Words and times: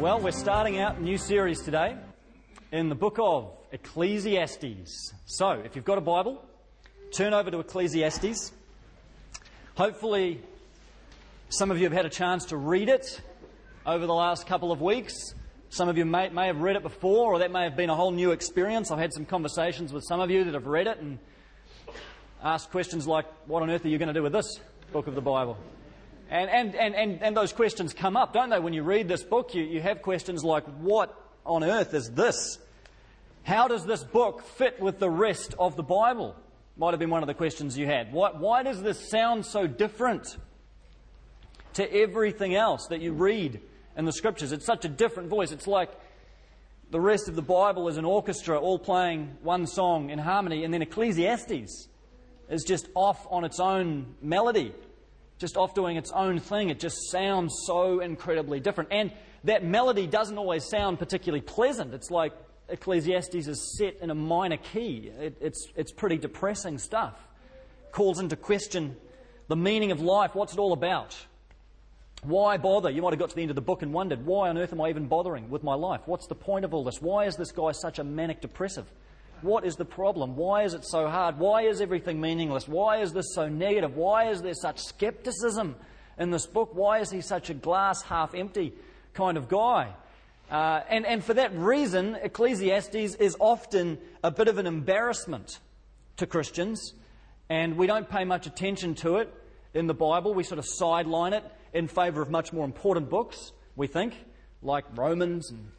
Well, 0.00 0.18
we're 0.18 0.30
starting 0.30 0.80
out 0.80 0.96
a 0.96 1.02
new 1.02 1.18
series 1.18 1.60
today 1.60 1.94
in 2.72 2.88
the 2.88 2.94
book 2.94 3.18
of 3.20 3.52
Ecclesiastes. 3.70 5.12
So, 5.26 5.50
if 5.50 5.76
you've 5.76 5.84
got 5.84 5.98
a 5.98 6.00
Bible, 6.00 6.42
turn 7.12 7.34
over 7.34 7.50
to 7.50 7.60
Ecclesiastes. 7.60 8.50
Hopefully, 9.74 10.40
some 11.50 11.70
of 11.70 11.76
you 11.76 11.84
have 11.84 11.92
had 11.92 12.06
a 12.06 12.08
chance 12.08 12.46
to 12.46 12.56
read 12.56 12.88
it 12.88 13.20
over 13.84 14.06
the 14.06 14.14
last 14.14 14.46
couple 14.46 14.72
of 14.72 14.80
weeks. 14.80 15.34
Some 15.68 15.90
of 15.90 15.98
you 15.98 16.06
may, 16.06 16.30
may 16.30 16.46
have 16.46 16.62
read 16.62 16.76
it 16.76 16.82
before, 16.82 17.34
or 17.34 17.40
that 17.40 17.50
may 17.50 17.64
have 17.64 17.76
been 17.76 17.90
a 17.90 17.94
whole 17.94 18.10
new 18.10 18.30
experience. 18.30 18.90
I've 18.90 18.98
had 18.98 19.12
some 19.12 19.26
conversations 19.26 19.92
with 19.92 20.04
some 20.04 20.20
of 20.20 20.30
you 20.30 20.44
that 20.44 20.54
have 20.54 20.66
read 20.66 20.86
it 20.86 20.96
and 20.96 21.18
asked 22.42 22.70
questions 22.70 23.06
like, 23.06 23.26
What 23.46 23.62
on 23.62 23.68
earth 23.68 23.84
are 23.84 23.88
you 23.88 23.98
going 23.98 24.08
to 24.08 24.14
do 24.14 24.22
with 24.22 24.32
this 24.32 24.60
book 24.92 25.08
of 25.08 25.14
the 25.14 25.20
Bible? 25.20 25.58
And, 26.30 26.48
and, 26.48 26.76
and, 26.76 26.94
and, 26.94 27.22
and 27.22 27.36
those 27.36 27.52
questions 27.52 27.92
come 27.92 28.16
up, 28.16 28.32
don't 28.32 28.50
they? 28.50 28.60
When 28.60 28.72
you 28.72 28.84
read 28.84 29.08
this 29.08 29.24
book, 29.24 29.52
you, 29.52 29.64
you 29.64 29.80
have 29.80 30.00
questions 30.00 30.44
like, 30.44 30.64
What 30.78 31.12
on 31.44 31.64
earth 31.64 31.92
is 31.92 32.08
this? 32.10 32.58
How 33.42 33.66
does 33.66 33.84
this 33.84 34.04
book 34.04 34.44
fit 34.44 34.80
with 34.80 35.00
the 35.00 35.10
rest 35.10 35.54
of 35.58 35.74
the 35.74 35.82
Bible? 35.82 36.36
Might 36.76 36.92
have 36.92 37.00
been 37.00 37.10
one 37.10 37.24
of 37.24 37.26
the 37.26 37.34
questions 37.34 37.76
you 37.76 37.86
had. 37.86 38.12
Why, 38.12 38.30
why 38.30 38.62
does 38.62 38.80
this 38.80 39.10
sound 39.10 39.44
so 39.44 39.66
different 39.66 40.36
to 41.74 41.92
everything 41.92 42.54
else 42.54 42.86
that 42.90 43.00
you 43.00 43.12
read 43.12 43.60
in 43.96 44.04
the 44.04 44.12
scriptures? 44.12 44.52
It's 44.52 44.64
such 44.64 44.84
a 44.84 44.88
different 44.88 45.30
voice. 45.30 45.50
It's 45.50 45.66
like 45.66 45.90
the 46.92 47.00
rest 47.00 47.28
of 47.28 47.34
the 47.34 47.42
Bible 47.42 47.88
is 47.88 47.96
an 47.96 48.04
orchestra 48.04 48.56
all 48.56 48.78
playing 48.78 49.36
one 49.42 49.66
song 49.66 50.10
in 50.10 50.20
harmony, 50.20 50.62
and 50.62 50.72
then 50.72 50.82
Ecclesiastes 50.82 51.88
is 52.48 52.64
just 52.64 52.88
off 52.94 53.26
on 53.30 53.44
its 53.44 53.58
own 53.58 54.14
melody 54.22 54.72
just 55.40 55.56
off 55.56 55.74
doing 55.74 55.96
its 55.96 56.12
own 56.12 56.38
thing. 56.38 56.68
It 56.68 56.78
just 56.78 57.10
sounds 57.10 57.62
so 57.66 58.00
incredibly 58.00 58.60
different. 58.60 58.92
And 58.92 59.10
that 59.44 59.64
melody 59.64 60.06
doesn't 60.06 60.36
always 60.36 60.64
sound 60.64 60.98
particularly 60.98 61.40
pleasant. 61.40 61.94
It's 61.94 62.10
like 62.10 62.32
Ecclesiastes 62.68 63.48
is 63.48 63.76
set 63.78 63.96
in 64.02 64.10
a 64.10 64.14
minor 64.14 64.58
key. 64.58 65.10
It, 65.18 65.38
it's, 65.40 65.66
it's 65.74 65.92
pretty 65.92 66.18
depressing 66.18 66.78
stuff. 66.78 67.14
Calls 67.90 68.20
into 68.20 68.36
question 68.36 68.96
the 69.48 69.56
meaning 69.56 69.90
of 69.90 70.00
life. 70.00 70.34
What's 70.34 70.52
it 70.52 70.58
all 70.58 70.74
about? 70.74 71.16
Why 72.22 72.58
bother? 72.58 72.90
You 72.90 73.00
might 73.00 73.14
have 73.14 73.18
got 73.18 73.30
to 73.30 73.34
the 73.34 73.40
end 73.40 73.50
of 73.50 73.56
the 73.56 73.62
book 73.62 73.80
and 73.80 73.94
wondered, 73.94 74.26
why 74.26 74.50
on 74.50 74.58
earth 74.58 74.74
am 74.74 74.80
I 74.82 74.90
even 74.90 75.06
bothering 75.06 75.48
with 75.48 75.62
my 75.62 75.74
life? 75.74 76.02
What's 76.04 76.26
the 76.26 76.34
point 76.34 76.66
of 76.66 76.74
all 76.74 76.84
this? 76.84 77.00
Why 77.00 77.24
is 77.24 77.36
this 77.36 77.50
guy 77.50 77.72
such 77.72 77.98
a 77.98 78.04
manic 78.04 78.42
depressive? 78.42 78.84
What 79.42 79.64
is 79.64 79.76
the 79.76 79.84
problem? 79.84 80.36
Why 80.36 80.64
is 80.64 80.74
it 80.74 80.84
so 80.84 81.08
hard? 81.08 81.38
Why 81.38 81.62
is 81.62 81.80
everything 81.80 82.20
meaningless? 82.20 82.68
Why 82.68 83.00
is 83.00 83.12
this 83.12 83.34
so 83.34 83.48
negative? 83.48 83.96
Why 83.96 84.30
is 84.30 84.42
there 84.42 84.54
such 84.54 84.80
skepticism 84.80 85.76
in 86.18 86.30
this 86.30 86.46
book? 86.46 86.70
Why 86.72 86.98
is 87.00 87.10
he 87.10 87.20
such 87.20 87.50
a 87.50 87.54
glass 87.54 88.02
half 88.02 88.34
empty 88.34 88.72
kind 89.14 89.36
of 89.36 89.48
guy? 89.48 89.94
Uh, 90.50 90.82
and, 90.88 91.06
and 91.06 91.24
for 91.24 91.34
that 91.34 91.54
reason, 91.54 92.16
Ecclesiastes 92.16 93.14
is 93.14 93.36
often 93.38 93.98
a 94.24 94.30
bit 94.30 94.48
of 94.48 94.58
an 94.58 94.66
embarrassment 94.66 95.60
to 96.16 96.26
Christians, 96.26 96.92
and 97.48 97.76
we 97.76 97.86
don't 97.86 98.08
pay 98.08 98.24
much 98.24 98.46
attention 98.46 98.94
to 98.96 99.16
it 99.16 99.32
in 99.74 99.86
the 99.86 99.94
Bible. 99.94 100.34
We 100.34 100.42
sort 100.42 100.58
of 100.58 100.66
sideline 100.66 101.32
it 101.32 101.44
in 101.72 101.86
favour 101.86 102.20
of 102.20 102.30
much 102.30 102.52
more 102.52 102.64
important 102.64 103.08
books, 103.08 103.52
we 103.76 103.86
think, 103.86 104.14
like 104.60 104.84
Romans 104.96 105.50
and 105.50 105.70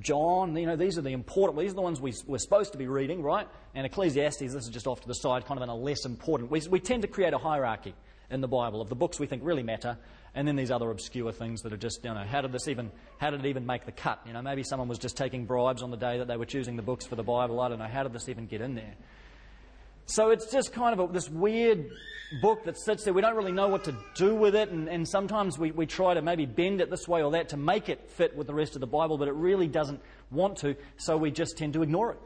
John, 0.00 0.56
you 0.56 0.66
know, 0.66 0.76
these 0.76 0.98
are 0.98 1.02
the 1.02 1.12
important, 1.12 1.58
these 1.58 1.72
are 1.72 1.76
the 1.76 1.82
ones 1.82 2.00
we, 2.00 2.14
we're 2.26 2.38
supposed 2.38 2.72
to 2.72 2.78
be 2.78 2.86
reading, 2.86 3.22
right? 3.22 3.48
And 3.74 3.86
Ecclesiastes, 3.86 4.40
this 4.40 4.54
is 4.54 4.68
just 4.68 4.86
off 4.86 5.00
to 5.00 5.08
the 5.08 5.14
side, 5.14 5.46
kind 5.46 5.58
of 5.58 5.62
in 5.62 5.68
a 5.68 5.74
less 5.74 6.04
important. 6.04 6.50
We, 6.50 6.60
we 6.70 6.80
tend 6.80 7.02
to 7.02 7.08
create 7.08 7.32
a 7.32 7.38
hierarchy 7.38 7.94
in 8.30 8.40
the 8.40 8.48
Bible 8.48 8.80
of 8.80 8.88
the 8.88 8.94
books 8.94 9.18
we 9.18 9.26
think 9.26 9.42
really 9.44 9.62
matter, 9.62 9.96
and 10.34 10.46
then 10.46 10.56
these 10.56 10.70
other 10.70 10.90
obscure 10.90 11.32
things 11.32 11.62
that 11.62 11.72
are 11.72 11.78
just, 11.78 12.04
you 12.04 12.12
know, 12.12 12.24
how 12.24 12.42
did 12.42 12.52
this 12.52 12.68
even, 12.68 12.90
how 13.18 13.30
did 13.30 13.40
it 13.40 13.48
even 13.48 13.66
make 13.66 13.86
the 13.86 13.92
cut? 13.92 14.20
You 14.26 14.32
know, 14.32 14.42
maybe 14.42 14.62
someone 14.62 14.88
was 14.88 14.98
just 14.98 15.16
taking 15.16 15.46
bribes 15.46 15.82
on 15.82 15.90
the 15.90 15.96
day 15.96 16.18
that 16.18 16.28
they 16.28 16.36
were 16.36 16.46
choosing 16.46 16.76
the 16.76 16.82
books 16.82 17.06
for 17.06 17.16
the 17.16 17.22
Bible. 17.22 17.60
I 17.60 17.68
don't 17.68 17.78
know. 17.78 17.88
How 17.88 18.02
did 18.02 18.12
this 18.12 18.28
even 18.28 18.46
get 18.46 18.60
in 18.60 18.74
there? 18.74 18.94
So 20.10 20.30
it's 20.30 20.50
just 20.50 20.72
kind 20.72 20.98
of 20.98 21.10
a, 21.10 21.12
this 21.12 21.28
weird 21.28 21.90
book 22.40 22.64
that 22.64 22.78
sits 22.78 23.04
there. 23.04 23.12
We 23.12 23.20
don't 23.20 23.36
really 23.36 23.52
know 23.52 23.68
what 23.68 23.84
to 23.84 23.94
do 24.14 24.34
with 24.34 24.54
it, 24.54 24.70
and, 24.70 24.88
and 24.88 25.06
sometimes 25.06 25.58
we, 25.58 25.70
we 25.70 25.84
try 25.84 26.14
to 26.14 26.22
maybe 26.22 26.46
bend 26.46 26.80
it 26.80 26.90
this 26.90 27.06
way 27.06 27.22
or 27.22 27.32
that 27.32 27.50
to 27.50 27.58
make 27.58 27.90
it 27.90 28.10
fit 28.10 28.34
with 28.34 28.46
the 28.46 28.54
rest 28.54 28.74
of 28.74 28.80
the 28.80 28.86
Bible, 28.86 29.18
but 29.18 29.28
it 29.28 29.34
really 29.34 29.68
doesn't 29.68 30.00
want 30.30 30.56
to, 30.58 30.76
so 30.96 31.18
we 31.18 31.30
just 31.30 31.58
tend 31.58 31.74
to 31.74 31.82
ignore 31.82 32.12
it. 32.12 32.18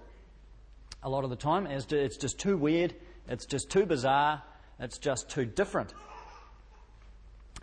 A 1.02 1.08
lot 1.08 1.24
of 1.24 1.30
the 1.30 1.36
time, 1.36 1.66
as 1.66 1.86
it's 1.90 2.16
just 2.16 2.38
too 2.38 2.56
weird, 2.56 2.94
it's 3.28 3.46
just 3.46 3.68
too 3.68 3.84
bizarre, 3.84 4.44
it's 4.78 4.98
just 4.98 5.28
too 5.28 5.44
different. 5.44 5.92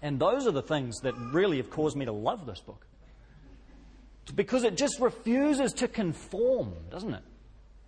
And 0.01 0.19
those 0.19 0.47
are 0.47 0.51
the 0.51 0.61
things 0.61 0.99
that 1.03 1.17
really 1.17 1.57
have 1.57 1.69
caused 1.69 1.95
me 1.95 2.03
to 2.03 2.11
love 2.11 2.45
this 2.45 2.59
book. 2.59 2.85
Because 4.35 4.65
it 4.65 4.75
just 4.75 4.99
refuses 4.99 5.71
to 5.73 5.87
conform, 5.87 6.73
doesn't 6.91 7.13
it? 7.13 7.23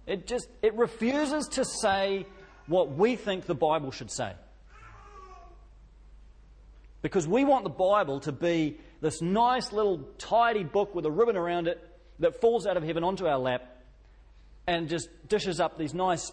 It 0.08 0.28
just 0.28 0.48
it 0.62 0.76
refuses 0.76 1.48
to 1.50 1.66
say 1.66 2.26
what 2.68 2.96
we 2.96 3.16
think 3.16 3.46
the 3.46 3.56
Bible 3.56 3.92
should 3.92 4.12
say. 4.12 4.34
Because 7.02 7.28
we 7.28 7.44
want 7.44 7.64
the 7.64 7.70
Bible 7.70 8.20
to 8.22 8.32
be 8.32 8.78
this 9.02 9.22
nice 9.22 9.72
little 9.72 10.00
tidy 10.18 10.64
book 10.64 10.94
with 10.94 11.06
a 11.06 11.12
ribbon 11.12 11.36
around 11.36 11.68
it 11.68 11.82
that 12.20 12.40
falls 12.40 12.68
out 12.68 12.78
of 12.78 12.84
heaven 12.84 13.04
onto 13.04 13.26
our 13.26 13.40
lap 13.40 13.64
and 14.68 14.88
just 14.88 15.10
dishes 15.28 15.60
up 15.60 15.78
these 15.78 15.94
nice 15.94 16.32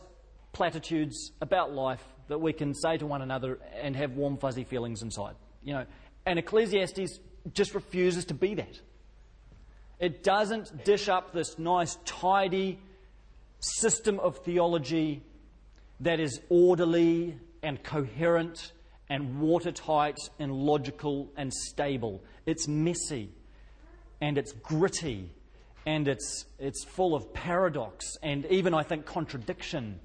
platitudes 0.52 1.32
about 1.40 1.72
life 1.72 2.02
that 2.28 2.38
we 2.38 2.52
can 2.52 2.74
say 2.74 2.98
to 2.98 3.06
one 3.06 3.22
another 3.22 3.58
and 3.80 3.96
have 3.96 4.12
warm, 4.12 4.36
fuzzy 4.36 4.64
feelings 4.64 5.02
inside. 5.02 5.34
You 5.62 5.74
know, 5.74 5.86
and 6.26 6.38
Ecclesiastes 6.38 7.18
just 7.54 7.74
refuses 7.74 8.26
to 8.26 8.34
be 8.34 8.54
that. 8.54 8.78
It 9.98 10.22
doesn't 10.22 10.84
dish 10.84 11.08
up 11.08 11.32
this 11.32 11.58
nice, 11.58 11.96
tidy, 12.04 12.78
system 13.60 14.18
of 14.20 14.38
theology 14.38 15.22
that 16.00 16.20
is 16.20 16.40
orderly 16.48 17.36
and 17.62 17.82
coherent 17.82 18.72
and 19.08 19.40
watertight 19.40 20.18
and 20.38 20.52
logical 20.52 21.30
and 21.36 21.52
stable. 21.52 22.22
It's 22.46 22.68
messy 22.68 23.30
and 24.20 24.38
it's 24.38 24.52
gritty 24.52 25.30
and 25.86 26.06
it's, 26.06 26.44
it's 26.58 26.84
full 26.84 27.14
of 27.14 27.32
paradox 27.32 28.16
and 28.22 28.44
even, 28.46 28.74
I 28.74 28.82
think, 28.82 29.06
contradiction. 29.06 30.00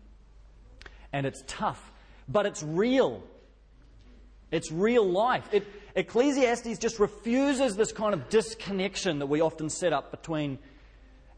And 1.11 1.25
it's 1.25 1.43
tough, 1.45 1.91
but 2.27 2.45
it's 2.45 2.63
real. 2.63 3.23
It's 4.51 4.71
real 4.71 5.05
life. 5.05 5.47
It, 5.51 5.67
Ecclesiastes 5.95 6.79
just 6.79 6.99
refuses 6.99 7.75
this 7.75 7.91
kind 7.91 8.13
of 8.13 8.29
disconnection 8.29 9.19
that 9.19 9.27
we 9.27 9.41
often 9.41 9.69
set 9.69 9.93
up 9.93 10.09
between 10.11 10.57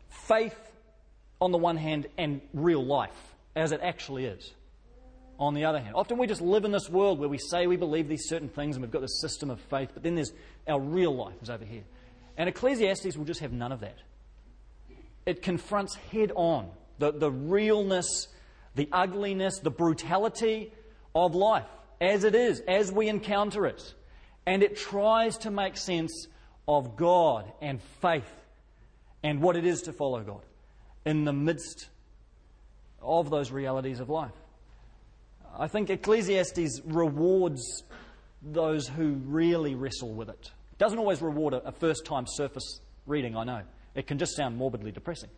faith 0.09 0.64
on 1.41 1.51
the 1.51 1.57
one 1.57 1.77
hand, 1.77 2.07
and 2.17 2.41
real 2.53 2.83
life 2.83 3.35
as 3.55 3.71
it 3.71 3.81
actually 3.81 4.25
is 4.25 4.53
on 5.39 5.53
the 5.53 5.65
other 5.65 5.79
hand. 5.79 5.95
Often 5.95 6.17
we 6.17 6.27
just 6.27 6.41
live 6.41 6.65
in 6.65 6.71
this 6.71 6.89
world 6.89 7.19
where 7.19 7.29
we 7.29 7.37
say 7.37 7.67
we 7.67 7.75
believe 7.75 8.07
these 8.07 8.27
certain 8.27 8.49
things 8.49 8.75
and 8.75 8.83
we've 8.83 8.91
got 8.91 9.01
this 9.01 9.19
system 9.19 9.49
of 9.49 9.59
faith, 9.59 9.89
but 9.93 10.03
then 10.03 10.15
there's 10.15 10.31
our 10.67 10.79
real 10.79 11.15
life 11.15 11.35
is 11.41 11.49
over 11.49 11.65
here. 11.65 11.83
And 12.37 12.49
Ecclesiastes 12.49 13.15
will 13.15 13.25
just 13.25 13.41
have 13.41 13.51
none 13.51 13.71
of 13.71 13.81
that. 13.81 13.97
It 15.25 15.41
confronts 15.41 15.95
head 16.11 16.31
on 16.35 16.69
the, 16.99 17.11
the 17.11 17.31
realness, 17.31 18.27
the 18.75 18.87
ugliness, 18.91 19.59
the 19.59 19.71
brutality 19.71 20.71
of 21.13 21.35
life 21.35 21.65
as 21.99 22.23
it 22.23 22.35
is, 22.35 22.61
as 22.61 22.91
we 22.91 23.07
encounter 23.07 23.65
it. 23.65 23.93
And 24.45 24.63
it 24.63 24.77
tries 24.77 25.37
to 25.39 25.51
make 25.51 25.77
sense 25.77 26.27
of 26.67 26.95
God 26.95 27.51
and 27.61 27.81
faith 28.01 28.29
and 29.23 29.41
what 29.41 29.55
it 29.55 29.65
is 29.65 29.83
to 29.83 29.93
follow 29.93 30.21
God 30.21 30.41
in 31.05 31.25
the 31.25 31.33
midst 31.33 31.89
of 33.01 33.29
those 33.29 33.51
realities 33.51 33.99
of 33.99 34.09
life. 34.09 34.31
I 35.57 35.67
think 35.67 35.89
Ecclesiastes 35.89 36.81
rewards 36.85 37.83
those 38.41 38.87
who 38.87 39.13
really 39.25 39.75
wrestle 39.75 40.13
with 40.13 40.29
it. 40.29 40.51
It 40.71 40.77
doesn't 40.77 40.99
always 40.99 41.21
reward 41.21 41.53
a, 41.53 41.71
first 41.71 42.05
time 42.05 42.25
surface 42.27 42.81
reading, 43.05 43.37
I 43.37 43.43
know. 43.43 43.61
It 43.93 44.07
can 44.07 44.17
just 44.17 44.35
sound 44.35 44.57
morbidly 44.57 44.91
depressing. 44.91 45.29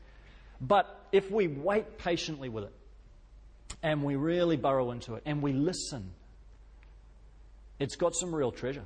But 0.59 0.87
if 1.11 1.29
we 1.29 1.47
wait 1.47 1.97
patiently 1.99 2.49
with 2.49 2.63
it, 2.63 2.73
and 3.83 4.03
we 4.03 4.15
really 4.15 4.57
burrow 4.57 4.91
into 4.91 5.15
it, 5.15 5.23
and 5.25 5.41
we 5.41 5.53
listen, 5.53 6.11
it's 7.79 7.95
got 7.95 8.15
some 8.15 8.33
real 8.33 8.51
treasure. 8.51 8.85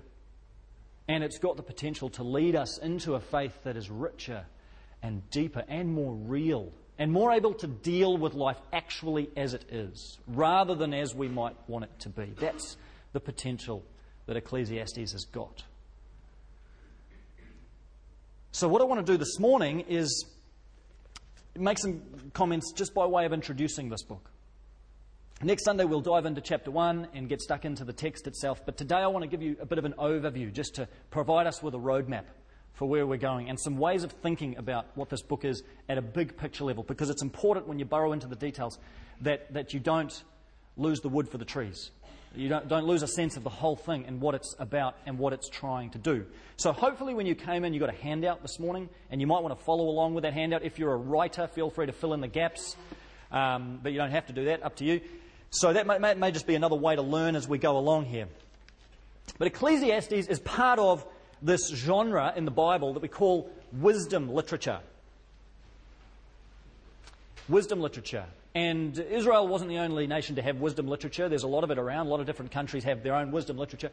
And 1.07 1.23
it's 1.23 1.37
got 1.39 1.55
the 1.55 1.63
potential 1.63 2.09
to 2.11 2.23
lead 2.23 2.55
us 2.55 2.77
into 2.77 3.15
a 3.15 3.19
faith 3.19 3.57
that 3.63 3.77
is 3.77 3.89
richer 3.89 4.45
and 5.03 5.27
deeper 5.29 5.63
and 5.67 5.93
more 5.93 6.13
real 6.13 6.71
and 6.97 7.11
more 7.11 7.31
able 7.31 7.53
to 7.55 7.67
deal 7.67 8.15
with 8.15 8.33
life 8.33 8.59
actually 8.71 9.29
as 9.35 9.53
it 9.53 9.65
is 9.71 10.19
rather 10.27 10.75
than 10.75 10.93
as 10.93 11.15
we 11.15 11.27
might 11.27 11.55
want 11.67 11.83
it 11.83 11.99
to 11.99 12.09
be. 12.09 12.33
That's 12.39 12.77
the 13.13 13.19
potential 13.19 13.83
that 14.27 14.37
Ecclesiastes 14.37 15.11
has 15.11 15.25
got. 15.25 15.63
So, 18.51 18.67
what 18.67 18.81
I 18.81 18.85
want 18.85 19.05
to 19.05 19.11
do 19.11 19.17
this 19.17 19.39
morning 19.39 19.85
is 19.87 20.25
make 21.57 21.79
some 21.79 22.01
comments 22.33 22.71
just 22.73 22.93
by 22.93 23.05
way 23.05 23.25
of 23.25 23.33
introducing 23.33 23.89
this 23.89 24.03
book. 24.03 24.29
Next 25.41 25.63
Sunday, 25.63 25.85
we'll 25.85 26.01
dive 26.01 26.27
into 26.27 26.39
chapter 26.39 26.69
1 26.69 27.07
and 27.15 27.27
get 27.27 27.41
stuck 27.41 27.65
into 27.65 27.83
the 27.83 27.93
text 27.93 28.27
itself. 28.27 28.63
But 28.63 28.77
today, 28.77 28.97
I 28.97 29.07
want 29.07 29.23
to 29.23 29.27
give 29.27 29.41
you 29.41 29.57
a 29.59 29.65
bit 29.65 29.79
of 29.79 29.85
an 29.85 29.95
overview 29.97 30.53
just 30.53 30.75
to 30.75 30.87
provide 31.09 31.47
us 31.47 31.63
with 31.63 31.73
a 31.73 31.79
roadmap 31.79 32.25
for 32.73 32.87
where 32.87 33.05
we're 33.05 33.17
going 33.17 33.49
and 33.49 33.59
some 33.59 33.77
ways 33.77 34.03
of 34.03 34.11
thinking 34.11 34.57
about 34.57 34.85
what 34.95 35.09
this 35.09 35.21
book 35.21 35.45
is 35.45 35.63
at 35.89 35.97
a 35.97 36.01
big 36.01 36.37
picture 36.37 36.63
level 36.63 36.83
because 36.83 37.09
it's 37.09 37.21
important 37.21 37.67
when 37.67 37.79
you 37.79 37.85
burrow 37.85 38.11
into 38.11 38.27
the 38.27 38.35
details 38.35 38.79
that, 39.21 39.53
that 39.53 39.73
you 39.73 39.79
don't 39.79 40.23
lose 40.77 41.01
the 41.01 41.09
wood 41.09 41.29
for 41.29 41.37
the 41.37 41.45
trees. 41.45 41.91
You 42.35 42.47
don't, 42.47 42.67
don't 42.69 42.85
lose 42.85 43.03
a 43.03 43.07
sense 43.07 43.35
of 43.35 43.43
the 43.43 43.49
whole 43.49 43.75
thing 43.75 44.05
and 44.07 44.21
what 44.21 44.35
it's 44.35 44.55
about 44.57 44.95
and 45.05 45.19
what 45.19 45.33
it's 45.33 45.49
trying 45.49 45.89
to 45.91 45.97
do. 45.97 46.25
So, 46.55 46.71
hopefully, 46.71 47.13
when 47.13 47.25
you 47.25 47.35
came 47.35 47.65
in, 47.65 47.73
you 47.73 47.79
got 47.79 47.89
a 47.89 48.03
handout 48.03 48.41
this 48.41 48.57
morning, 48.57 48.87
and 49.09 49.19
you 49.19 49.27
might 49.27 49.43
want 49.43 49.57
to 49.57 49.61
follow 49.65 49.89
along 49.89 50.13
with 50.13 50.23
that 50.23 50.33
handout. 50.33 50.63
If 50.63 50.79
you're 50.79 50.93
a 50.93 50.97
writer, 50.97 51.47
feel 51.47 51.69
free 51.69 51.87
to 51.87 51.91
fill 51.91 52.13
in 52.13 52.21
the 52.21 52.29
gaps, 52.29 52.77
um, 53.33 53.81
but 53.83 53.91
you 53.91 53.97
don't 53.97 54.11
have 54.11 54.27
to 54.27 54.33
do 54.33 54.45
that, 54.45 54.63
up 54.63 54.77
to 54.77 54.85
you. 54.85 55.01
So, 55.49 55.73
that 55.73 55.85
may, 55.85 55.97
may, 55.97 56.13
may 56.13 56.31
just 56.31 56.47
be 56.47 56.55
another 56.55 56.77
way 56.77 56.95
to 56.95 57.01
learn 57.01 57.35
as 57.35 57.49
we 57.49 57.57
go 57.57 57.77
along 57.77 58.05
here. 58.05 58.27
But 59.37 59.47
Ecclesiastes 59.47 60.27
is 60.27 60.39
part 60.39 60.79
of 60.79 61.05
this 61.41 61.69
genre 61.69 62.33
in 62.35 62.45
the 62.45 62.51
Bible 62.51 62.93
that 62.93 63.01
we 63.01 63.07
call 63.07 63.49
wisdom 63.73 64.29
literature. 64.29 64.79
Wisdom 67.49 67.81
literature. 67.81 68.25
And 68.53 68.97
Israel 68.99 69.47
wasn't 69.47 69.69
the 69.69 69.77
only 69.77 70.07
nation 70.07 70.35
to 70.35 70.41
have 70.41 70.57
wisdom 70.57 70.87
literature. 70.87 71.29
There's 71.29 71.43
a 71.43 71.47
lot 71.47 71.63
of 71.63 71.71
it 71.71 71.77
around. 71.77 72.07
A 72.07 72.09
lot 72.09 72.19
of 72.19 72.25
different 72.25 72.51
countries 72.51 72.83
have 72.83 73.01
their 73.01 73.15
own 73.15 73.31
wisdom 73.31 73.57
literature. 73.57 73.91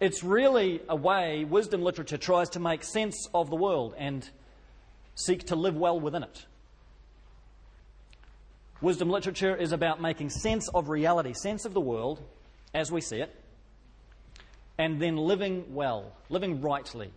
It's 0.00 0.24
really 0.24 0.80
a 0.88 0.96
way 0.96 1.44
wisdom 1.44 1.82
literature 1.82 2.18
tries 2.18 2.50
to 2.50 2.60
make 2.60 2.82
sense 2.82 3.28
of 3.32 3.50
the 3.50 3.56
world 3.56 3.94
and 3.96 4.28
seek 5.14 5.46
to 5.46 5.56
live 5.56 5.76
well 5.76 5.98
within 6.00 6.24
it. 6.24 6.44
Wisdom 8.80 9.10
literature 9.10 9.54
is 9.54 9.70
about 9.70 10.02
making 10.02 10.30
sense 10.30 10.68
of 10.74 10.88
reality, 10.88 11.32
sense 11.32 11.64
of 11.64 11.72
the 11.72 11.80
world 11.80 12.20
as 12.74 12.90
we 12.90 13.00
see 13.00 13.18
it, 13.18 13.32
and 14.82 15.00
then 15.00 15.16
living 15.16 15.74
well, 15.74 16.12
living 16.28 16.60
rightly 16.60 17.12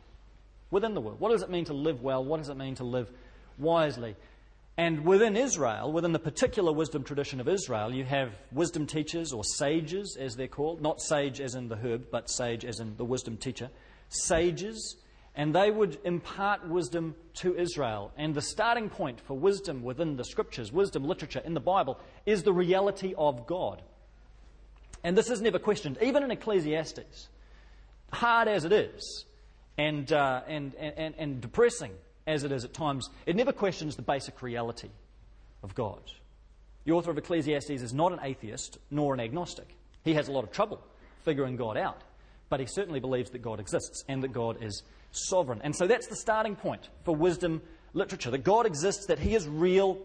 within 0.69 0.93
the 0.93 1.01
world. 1.01 1.19
What 1.19 1.31
does 1.31 1.41
it 1.41 1.49
mean 1.49 1.65
to 1.65 1.73
live 1.73 2.03
well? 2.03 2.23
What 2.23 2.37
does 2.37 2.49
it 2.49 2.57
mean 2.57 2.75
to 2.75 2.83
live 2.83 3.09
wisely? 3.57 4.15
And 4.77 5.03
within 5.03 5.35
Israel, 5.35 5.91
within 5.91 6.11
the 6.11 6.19
particular 6.19 6.71
wisdom 6.71 7.03
tradition 7.03 7.39
of 7.39 7.47
Israel, 7.47 7.91
you 7.91 8.03
have 8.03 8.29
wisdom 8.51 8.85
teachers 8.85 9.33
or 9.33 9.43
sages, 9.43 10.15
as 10.15 10.35
they're 10.35 10.47
called. 10.47 10.79
Not 10.79 11.01
sage 11.01 11.41
as 11.41 11.55
in 11.55 11.67
the 11.67 11.75
herb, 11.75 12.11
but 12.11 12.29
sage 12.29 12.63
as 12.65 12.79
in 12.79 12.97
the 12.97 13.05
wisdom 13.05 13.35
teacher. 13.35 13.71
Sages. 14.09 14.97
And 15.35 15.55
they 15.55 15.71
would 15.71 15.97
impart 16.03 16.67
wisdom 16.67 17.15
to 17.41 17.57
Israel. 17.57 18.11
And 18.15 18.35
the 18.35 18.43
starting 18.43 18.89
point 18.89 19.19
for 19.21 19.35
wisdom 19.35 19.81
within 19.81 20.17
the 20.17 20.23
scriptures, 20.23 20.71
wisdom 20.71 21.03
literature 21.03 21.41
in 21.43 21.55
the 21.55 21.59
Bible, 21.59 21.99
is 22.27 22.43
the 22.43 22.53
reality 22.53 23.15
of 23.17 23.47
God. 23.47 23.81
And 25.03 25.17
this 25.17 25.31
is 25.31 25.41
never 25.41 25.57
questioned, 25.57 25.97
even 25.99 26.21
in 26.21 26.29
Ecclesiastes. 26.29 27.29
Hard 28.11 28.47
as 28.47 28.65
it 28.65 28.71
is, 28.71 29.25
and, 29.77 30.11
uh, 30.11 30.41
and, 30.47 30.73
and, 30.75 31.15
and 31.17 31.41
depressing 31.41 31.91
as 32.27 32.43
it 32.43 32.51
is 32.51 32.63
at 32.63 32.73
times, 32.73 33.09
it 33.25 33.35
never 33.35 33.51
questions 33.51 33.95
the 33.95 34.01
basic 34.01 34.41
reality 34.41 34.89
of 35.63 35.75
God. 35.75 36.01
The 36.85 36.91
author 36.91 37.11
of 37.11 37.17
Ecclesiastes 37.17 37.69
is 37.69 37.93
not 37.93 38.11
an 38.11 38.19
atheist 38.21 38.77
nor 38.91 39.13
an 39.13 39.19
agnostic. 39.19 39.75
He 40.03 40.13
has 40.13 40.27
a 40.27 40.31
lot 40.31 40.43
of 40.43 40.51
trouble 40.51 40.81
figuring 41.23 41.55
God 41.55 41.77
out, 41.77 42.01
but 42.49 42.59
he 42.59 42.67
certainly 42.67 42.99
believes 42.99 43.31
that 43.31 43.41
God 43.41 43.59
exists 43.59 44.03
and 44.07 44.23
that 44.23 44.31
God 44.31 44.63
is 44.63 44.83
sovereign. 45.11 45.61
And 45.63 45.75
so 45.75 45.87
that's 45.87 46.07
the 46.07 46.15
starting 46.15 46.55
point 46.55 46.89
for 47.03 47.15
wisdom 47.15 47.61
literature 47.95 48.29
that 48.31 48.43
God 48.43 48.65
exists, 48.65 49.07
that 49.07 49.19
He 49.19 49.33
is 49.33 49.47
real, 49.47 49.97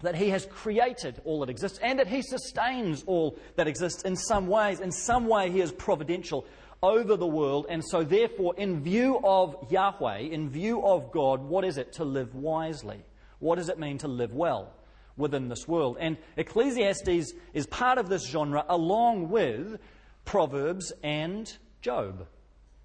that 0.00 0.14
He 0.14 0.30
has 0.30 0.46
created 0.46 1.20
all 1.24 1.40
that 1.40 1.50
exists, 1.50 1.78
and 1.82 1.98
that 1.98 2.06
He 2.06 2.22
sustains 2.22 3.04
all 3.06 3.36
that 3.56 3.68
exists 3.68 4.02
in 4.02 4.16
some 4.16 4.46
ways. 4.46 4.80
In 4.80 4.92
some 4.92 5.26
way, 5.26 5.50
He 5.50 5.60
is 5.60 5.72
providential 5.72 6.46
over 6.86 7.16
the 7.16 7.26
world. 7.26 7.66
And 7.68 7.84
so, 7.84 8.04
therefore, 8.04 8.54
in 8.56 8.82
view 8.82 9.20
of 9.24 9.70
Yahweh, 9.70 10.18
in 10.18 10.50
view 10.50 10.84
of 10.84 11.10
God, 11.10 11.42
what 11.42 11.64
is 11.64 11.78
it 11.78 11.94
to 11.94 12.04
live 12.04 12.34
wisely? 12.34 13.02
What 13.38 13.56
does 13.56 13.68
it 13.68 13.78
mean 13.78 13.98
to 13.98 14.08
live 14.08 14.32
well 14.32 14.72
within 15.16 15.48
this 15.48 15.66
world? 15.66 15.96
And 16.00 16.16
Ecclesiastes 16.36 17.32
is 17.52 17.66
part 17.66 17.98
of 17.98 18.08
this 18.08 18.26
genre 18.26 18.64
along 18.68 19.30
with 19.30 19.78
Proverbs 20.24 20.92
and 21.02 21.52
Job. 21.82 22.26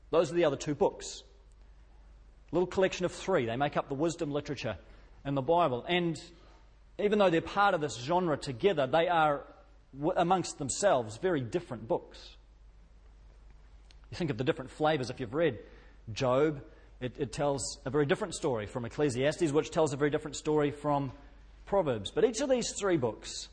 Those 0.09 0.31
are 0.31 0.35
the 0.35 0.45
other 0.45 0.57
two 0.57 0.75
books. 0.75 1.23
A 2.51 2.55
little 2.55 2.67
collection 2.67 3.05
of 3.05 3.11
three. 3.13 3.45
They 3.45 3.55
make 3.55 3.77
up 3.77 3.87
the 3.87 3.95
wisdom 3.95 4.31
literature 4.31 4.77
in 5.25 5.35
the 5.35 5.41
Bible. 5.41 5.85
And 5.87 6.21
even 6.99 7.19
though 7.19 7.29
they're 7.29 7.41
part 7.41 7.73
of 7.73 7.81
this 7.81 7.97
genre 7.97 8.35
together, 8.35 8.87
they 8.87 9.07
are 9.07 9.45
amongst 10.15 10.57
themselves 10.57 11.17
very 11.17 11.41
different 11.41 11.87
books. 11.87 12.35
You 14.11 14.17
think 14.17 14.29
of 14.29 14.37
the 14.37 14.43
different 14.43 14.69
flavors. 14.71 15.09
If 15.09 15.19
you've 15.19 15.33
read 15.33 15.59
Job, 16.11 16.61
it, 16.99 17.15
it, 17.17 17.31
tells 17.31 17.79
a 17.85 17.89
very 17.89 18.05
different 18.05 18.35
story 18.35 18.67
from 18.67 18.85
Ecclesiastes, 18.85 19.51
which 19.51 19.71
tells 19.71 19.93
a 19.93 19.97
very 19.97 20.09
different 20.09 20.35
story 20.35 20.71
from 20.71 21.11
Proverbs. 21.65 22.11
But 22.11 22.25
each 22.25 22.41
of 22.41 22.49
these 22.49 22.73
three 22.73 22.97
books 22.97 23.47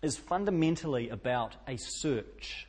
is 0.00 0.16
fundamentally 0.16 1.08
about 1.08 1.56
a 1.66 1.76
search. 1.76 2.68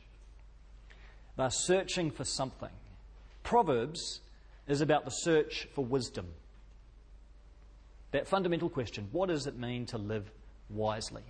They're 1.36 1.50
searching 1.50 2.10
for 2.10 2.24
something. 2.24 2.70
Proverbs 3.44 4.20
is 4.66 4.80
about 4.80 5.04
the 5.04 5.10
search 5.10 5.68
for 5.74 5.84
wisdom. 5.84 6.26
That 8.10 8.26
fundamental 8.26 8.68
question 8.68 9.08
what 9.12 9.28
does 9.28 9.46
it 9.46 9.56
mean 9.56 9.86
to 9.86 9.98
live 9.98 10.30
wisely? 10.68 11.22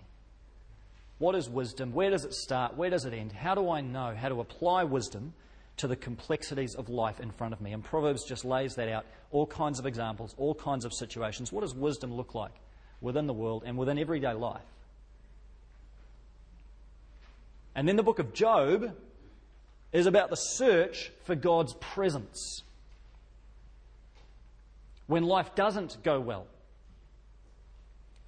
What 1.18 1.34
is 1.34 1.50
wisdom? 1.50 1.92
Where 1.92 2.10
does 2.10 2.24
it 2.24 2.32
start? 2.32 2.78
Where 2.78 2.88
does 2.88 3.04
it 3.04 3.12
end? 3.12 3.32
How 3.32 3.54
do 3.54 3.70
I 3.70 3.82
know 3.82 4.14
how 4.16 4.30
to 4.30 4.40
apply 4.40 4.84
wisdom 4.84 5.34
to 5.80 5.88
the 5.88 5.96
complexities 5.96 6.74
of 6.74 6.88
life 6.88 7.20
in 7.20 7.30
front 7.30 7.54
of 7.54 7.60
me. 7.60 7.72
And 7.72 7.82
Proverbs 7.82 8.24
just 8.24 8.44
lays 8.44 8.74
that 8.74 8.88
out 8.88 9.06
all 9.30 9.46
kinds 9.46 9.78
of 9.78 9.86
examples, 9.86 10.34
all 10.36 10.54
kinds 10.54 10.84
of 10.84 10.92
situations. 10.92 11.50
What 11.50 11.62
does 11.62 11.74
wisdom 11.74 12.12
look 12.12 12.34
like 12.34 12.52
within 13.00 13.26
the 13.26 13.32
world 13.32 13.62
and 13.64 13.78
within 13.78 13.98
everyday 13.98 14.34
life? 14.34 14.60
And 17.74 17.88
then 17.88 17.96
the 17.96 18.02
book 18.02 18.18
of 18.18 18.34
Job 18.34 18.94
is 19.92 20.06
about 20.06 20.28
the 20.28 20.36
search 20.36 21.10
for 21.24 21.34
God's 21.34 21.72
presence. 21.74 22.62
When 25.06 25.24
life 25.24 25.54
doesn't 25.54 26.02
go 26.02 26.20
well, 26.20 26.46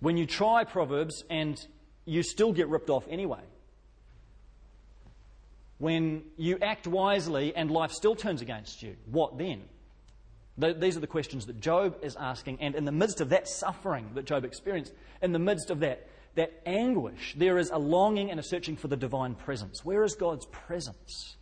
when 0.01 0.17
you 0.17 0.27
try 0.27 0.65
Proverbs 0.65 1.23
and 1.29 1.65
you 2.07 2.23
still 2.23 2.53
get 2.53 2.69
ripped 2.69 2.89
off 2.91 3.05
anyway 3.09 3.43
when 5.83 6.23
you 6.37 6.59
act 6.63 6.87
wisely 6.87 7.57
and 7.57 7.69
life 7.69 7.91
still 7.91 8.15
turns 8.15 8.41
against 8.41 8.85
you, 8.85 8.95
what 9.07 9.37
then? 9.37 9.63
These 10.57 10.97
are 10.97 11.01
the 11.01 11.09
questions 11.09 11.47
that 11.47 11.61
Job 11.61 11.97
is 12.03 12.15
asking. 12.15 12.59
And 12.61 12.77
in 12.77 12.85
the 12.85 12.93
midst 12.93 13.21
of 13.21 13.31
that 13.31 13.49
suffering 13.49 14.09
that 14.15 14.25
Job 14.25 14.45
experienced, 14.45 14.93
in 15.23 15.33
the 15.33 15.41
midst 15.41 15.71
of 15.71 15.81
that, 15.81 16.07
that 16.37 16.53
anguish, 16.67 17.35
there 17.37 17.59
is 17.59 17.71
a 17.71 17.79
longing 17.79 18.31
and 18.31 18.39
a 18.39 18.45
searching 18.45 18.77
for 18.77 18.87
the 18.87 18.97
divine 18.97 19.35
presence. 19.35 19.85
Where 19.85 20.05
is 20.05 20.15
God's 20.15 20.47
presence? 20.47 21.35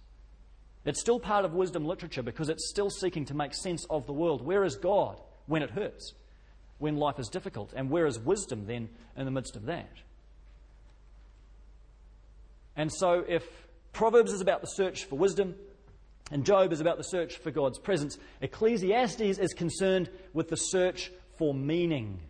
It's 0.86 1.00
still 1.02 1.20
part 1.20 1.44
of 1.44 1.52
wisdom 1.52 1.84
literature 1.84 2.22
because 2.22 2.48
it's 2.48 2.70
still 2.70 2.88
seeking 2.88 3.26
to 3.26 3.34
make 3.34 3.52
sense 3.52 3.84
of 3.90 4.06
the 4.06 4.14
world. 4.14 4.40
Where 4.40 4.64
is 4.64 4.74
God 4.74 5.20
when 5.48 5.60
it 5.60 5.68
hurts, 5.72 6.14
when 6.78 6.96
life 6.96 7.18
is 7.18 7.28
difficult? 7.28 7.74
And 7.76 7.90
where 7.90 8.06
is 8.06 8.18
wisdom 8.18 8.64
then 8.66 8.88
in 9.18 9.26
the 9.26 9.30
midst 9.30 9.54
of 9.54 9.66
that? 9.66 9.92
And 12.74 12.90
so, 12.90 13.22
if 13.28 13.44
Proverbs 13.92 14.32
is 14.32 14.40
about 14.40 14.60
the 14.60 14.66
search 14.66 15.04
for 15.04 15.16
wisdom, 15.16 15.54
and 16.30 16.44
Job 16.44 16.72
is 16.72 16.80
about 16.80 16.96
the 16.96 17.04
search 17.04 17.36
for 17.36 17.50
God's 17.50 17.78
presence. 17.78 18.18
Ecclesiastes 18.40 19.20
is 19.20 19.52
concerned 19.52 20.10
with 20.32 20.48
the 20.48 20.56
search 20.56 21.10
for 21.36 21.52
meaning. 21.52 22.20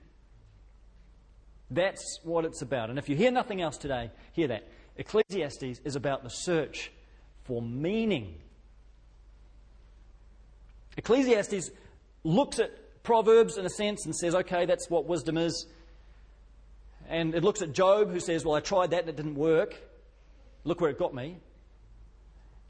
That's 1.70 2.18
what 2.24 2.44
it's 2.44 2.62
about. 2.62 2.90
And 2.90 2.98
if 2.98 3.08
you 3.08 3.16
hear 3.16 3.30
nothing 3.30 3.60
else 3.60 3.76
today, 3.76 4.10
hear 4.32 4.48
that. 4.48 4.68
Ecclesiastes 4.96 5.80
is 5.84 5.96
about 5.96 6.24
the 6.24 6.30
search 6.30 6.90
for 7.44 7.62
meaning. 7.62 8.34
Ecclesiastes 10.96 11.70
looks 12.24 12.58
at 12.58 13.02
Proverbs 13.02 13.56
in 13.56 13.64
a 13.64 13.70
sense 13.70 14.04
and 14.04 14.14
says, 14.14 14.34
okay, 14.34 14.66
that's 14.66 14.90
what 14.90 15.06
wisdom 15.06 15.38
is. 15.38 15.66
And 17.08 17.34
it 17.34 17.42
looks 17.42 17.62
at 17.62 17.72
Job, 17.72 18.10
who 18.10 18.20
says, 18.20 18.44
well, 18.44 18.54
I 18.54 18.60
tried 18.60 18.90
that 18.90 19.00
and 19.00 19.08
it 19.08 19.16
didn't 19.16 19.36
work. 19.36 19.74
Look 20.64 20.80
where 20.80 20.90
it 20.90 20.98
got 20.98 21.14
me. 21.14 21.38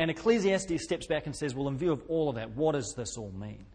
And 0.01 0.11
Ecclesiastes 0.11 0.83
steps 0.83 1.07
back 1.07 1.27
and 1.27 1.37
says, 1.37 1.55
Well, 1.55 1.69
in 1.69 1.77
view 1.77 1.93
of 1.93 2.03
all 2.09 2.31
of 2.31 2.37
that, 2.37 2.57
what 2.57 2.73
does 2.73 2.95
this 2.97 3.19
all 3.19 3.31
mean? 3.33 3.67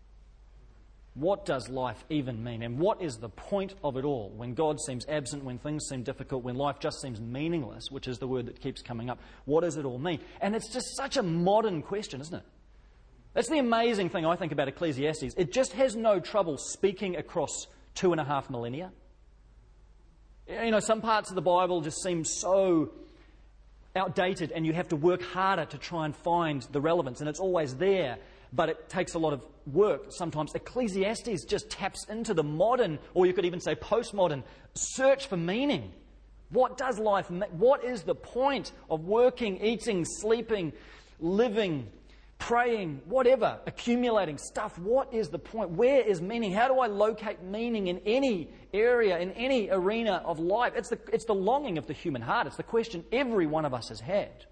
What 1.14 1.46
does 1.46 1.70
life 1.70 2.04
even 2.10 2.44
mean? 2.44 2.64
And 2.64 2.80
what 2.80 3.00
is 3.00 3.18
the 3.18 3.30
point 3.30 3.76
of 3.84 3.96
it 3.96 4.06
all 4.06 4.32
when 4.36 4.56
God 4.56 4.82
seems 4.82 5.06
absent, 5.08 5.44
when 5.44 5.60
things 5.60 5.86
seem 5.88 6.02
difficult, 6.02 6.44
when 6.44 6.56
life 6.56 6.80
just 6.80 7.00
seems 7.00 7.22
meaningless, 7.22 7.92
which 7.92 8.08
is 8.08 8.18
the 8.18 8.28
word 8.28 8.48
that 8.48 8.60
keeps 8.60 8.82
coming 8.82 9.08
up? 9.08 9.20
What 9.46 9.62
does 9.62 9.78
it 9.78 9.86
all 9.86 10.00
mean? 10.00 10.20
And 10.42 10.56
it's 10.56 10.74
just 10.74 10.98
such 10.98 11.16
a 11.16 11.22
modern 11.22 11.84
question, 11.84 12.20
isn't 12.22 12.34
it? 12.34 12.44
That's 13.36 13.48
the 13.48 13.60
amazing 13.60 14.10
thing 14.10 14.26
I 14.26 14.36
think 14.36 14.52
about 14.52 14.68
Ecclesiastes. 14.68 15.36
It 15.38 15.54
just 15.54 15.74
has 15.74 15.96
no 15.96 16.20
trouble 16.20 16.58
speaking 16.58 17.18
across 17.18 17.68
two 17.94 18.14
and 18.14 18.20
a 18.20 18.26
half 18.26 18.50
millennia. 18.50 18.92
You 20.48 20.72
know, 20.72 20.80
some 20.80 21.02
parts 21.02 21.30
of 21.30 21.36
the 21.36 21.44
Bible 21.44 21.82
just 21.82 22.02
seem 22.02 22.26
so 22.26 22.90
outdated 23.96 24.52
and 24.52 24.66
you 24.66 24.74
have 24.74 24.90
to 24.90 24.96
work 24.96 25.22
harder 25.22 25.66
to 25.66 25.78
try 25.78 26.06
and 26.06 26.16
find 26.16 26.62
the 26.72 26.82
relevance, 26.82 27.20
and 27.20 27.30
it's 27.30 27.40
always 27.40 27.76
there. 27.76 28.18
but 28.56 28.70
it 28.70 28.90
takes 28.90 29.14
a 29.14 29.20
lot 29.20 29.34
of 29.34 29.44
work 29.72 30.06
sometimes. 30.10 30.54
Ecclesiastes 30.56 31.44
just 31.46 31.70
taps 31.70 32.06
into 32.06 32.34
the 32.34 32.44
modern, 32.44 33.00
or 33.14 33.26
you 33.26 33.34
could 33.34 33.46
even 33.46 33.60
say 33.60 33.76
postmodern, 33.76 34.44
search 34.74 35.28
for 35.28 35.38
meaning. 35.38 35.92
What 36.50 36.78
does 36.78 37.00
life 37.00 37.30
mean? 37.30 37.50
What 37.52 37.84
is 37.84 38.04
the 38.04 38.16
point 38.16 38.72
of 38.90 39.06
working, 39.06 39.64
eating, 39.64 40.06
sleeping, 40.06 40.74
living, 41.20 41.88
praying, 42.40 43.02
whatever, 43.06 43.60
accumulating 43.66 44.38
stuff? 44.38 44.78
What 44.78 45.14
is 45.14 45.30
the 45.30 45.40
point? 45.40 45.72
Where 45.72 46.02
is 46.02 46.22
meaning? 46.22 46.52
How 46.52 46.68
do 46.68 46.80
I 46.80 46.88
locate 46.88 47.42
meaning 47.42 47.88
in 47.88 48.00
any 48.06 48.50
area, 48.74 49.18
in 49.20 49.32
any 49.32 49.70
arena 49.70 50.22
of 50.26 50.40
life? 50.40 50.74
It's 50.76 50.90
the, 50.90 51.00
it's 51.12 51.26
the 51.26 51.36
longing 51.36 51.78
of 51.78 51.88
the 51.88 51.94
human 51.94 52.22
heart. 52.22 52.48
It's 52.48 52.58
the 52.58 52.64
question 52.64 53.04
every 53.12 53.48
one 53.48 53.66
of 53.66 53.74
us 53.74 53.90
has 53.90 54.00
had 54.00 54.46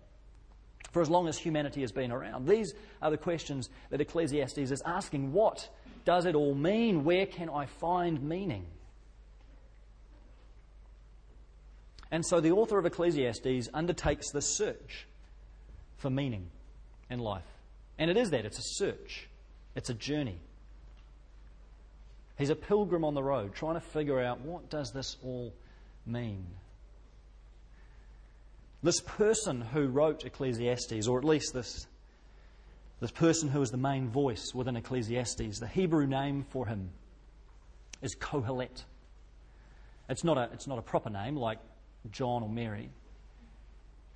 for 0.91 1.01
as 1.01 1.09
long 1.09 1.27
as 1.27 1.37
humanity 1.37 1.81
has 1.81 1.91
been 1.91 2.11
around. 2.11 2.47
These 2.47 2.73
are 3.01 3.09
the 3.09 3.17
questions 3.17 3.69
that 3.89 3.99
Ecclesiastes 3.99 4.71
is 4.71 4.81
asking. 4.85 5.33
What 5.33 5.67
does 6.05 6.25
it 6.25 6.35
all 6.35 6.53
mean? 6.53 7.03
Where 7.03 7.25
can 7.25 7.49
I 7.49 7.65
find 7.65 8.21
meaning? 8.21 8.67
And 12.11 12.23
so 12.23 12.39
the 12.39 12.51
author 12.51 12.77
of 12.77 12.85
Ecclesiastes 12.85 13.69
undertakes 13.73 14.29
the 14.29 14.41
search 14.41 15.07
for 15.97 16.11
meaning 16.11 16.51
in 17.09 17.17
life. 17.17 17.52
And 17.97 18.09
it 18.09 18.17
is 18.17 18.31
that 18.31 18.45
it's 18.45 18.59
a 18.59 18.63
search, 18.63 19.27
it's 19.75 19.89
a 19.89 19.93
journey. 19.93 20.39
He's 22.37 22.49
a 22.49 22.55
pilgrim 22.55 23.05
on 23.05 23.13
the 23.13 23.23
road 23.23 23.53
trying 23.53 23.75
to 23.75 23.81
figure 23.81 24.19
out 24.19 24.41
what 24.41 24.69
does 24.69 24.91
this 24.91 25.17
all 25.23 25.53
mean? 26.05 26.45
This 28.81 28.99
person 28.99 29.61
who 29.61 29.87
wrote 29.87 30.25
Ecclesiastes, 30.25 31.07
or 31.07 31.17
at 31.17 31.23
least 31.23 31.53
this, 31.53 31.87
this 32.99 33.11
person 33.11 33.47
who 33.47 33.61
is 33.61 33.69
the 33.69 33.77
main 33.77 34.09
voice 34.09 34.51
within 34.53 34.75
Ecclesiastes, 34.75 35.59
the 35.59 35.67
Hebrew 35.67 36.05
name 36.05 36.43
for 36.49 36.65
him 36.65 36.89
is 38.01 38.15
Kohelet. 38.15 38.83
It's 40.09 40.23
not 40.23 40.37
a, 40.37 40.49
it's 40.51 40.67
not 40.67 40.79
a 40.79 40.81
proper 40.81 41.09
name 41.09 41.37
like 41.37 41.59
John 42.11 42.43
or 42.43 42.49
Mary. 42.49 42.89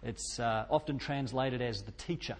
It's 0.04 0.40
uh, 0.40 0.66
often 0.70 0.98
translated 0.98 1.62
as 1.62 1.82
the 1.84 1.92
teacher. 1.92 2.36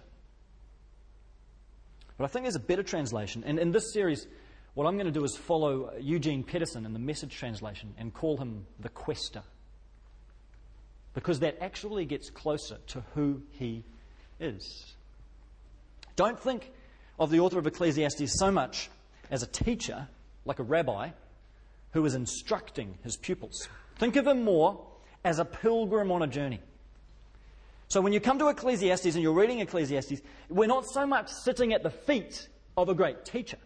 But 2.18 2.24
I 2.24 2.26
think 2.26 2.44
there's 2.44 2.56
a 2.56 2.60
better 2.60 2.82
translation. 2.82 3.44
And 3.46 3.58
in 3.58 3.70
this 3.70 3.92
series, 3.92 4.26
what 4.74 4.86
I'm 4.86 4.94
going 4.94 5.06
to 5.06 5.12
do 5.12 5.24
is 5.24 5.36
follow 5.36 5.92
Eugene 5.98 6.42
Peterson 6.42 6.84
in 6.84 6.92
the 6.92 6.98
message 6.98 7.34
translation 7.34 7.94
and 7.96 8.12
call 8.12 8.36
him 8.36 8.66
the 8.80 8.88
quester. 8.88 9.42
Because 11.14 11.40
that 11.40 11.56
actually 11.62 12.04
gets 12.04 12.28
closer 12.28 12.78
to 12.88 13.02
who 13.14 13.42
he 13.52 13.84
is. 14.40 14.94
Don't 16.16 16.38
think 16.38 16.72
of 17.18 17.30
the 17.30 17.40
author 17.40 17.58
of 17.58 17.66
Ecclesiastes 17.66 18.38
so 18.38 18.50
much 18.50 18.90
as 19.30 19.42
a 19.42 19.46
teacher, 19.46 20.08
like 20.44 20.58
a 20.58 20.64
rabbi, 20.64 21.10
who 21.92 22.04
is 22.04 22.14
instructing 22.14 22.98
his 23.04 23.16
pupils. 23.16 23.68
Think 23.96 24.16
of 24.16 24.26
him 24.26 24.42
more 24.42 24.84
as 25.24 25.38
a 25.38 25.44
pilgrim 25.44 26.10
on 26.10 26.22
a 26.22 26.26
journey. 26.26 26.60
So 27.88 28.02
when 28.02 28.12
you 28.12 28.20
come 28.20 28.38
to 28.38 28.48
Ecclesiastes 28.48 29.14
and 29.14 29.22
you're 29.22 29.32
reading 29.32 29.60
Ecclesiastes, 29.60 30.20
we're 30.50 30.66
not 30.66 30.86
so 30.86 31.06
much 31.06 31.30
sitting 31.30 31.72
at 31.72 31.82
the 31.82 31.90
feet 31.90 32.48
of 32.76 32.90
a 32.90 32.94
great 32.94 33.24
teacher, 33.24 33.56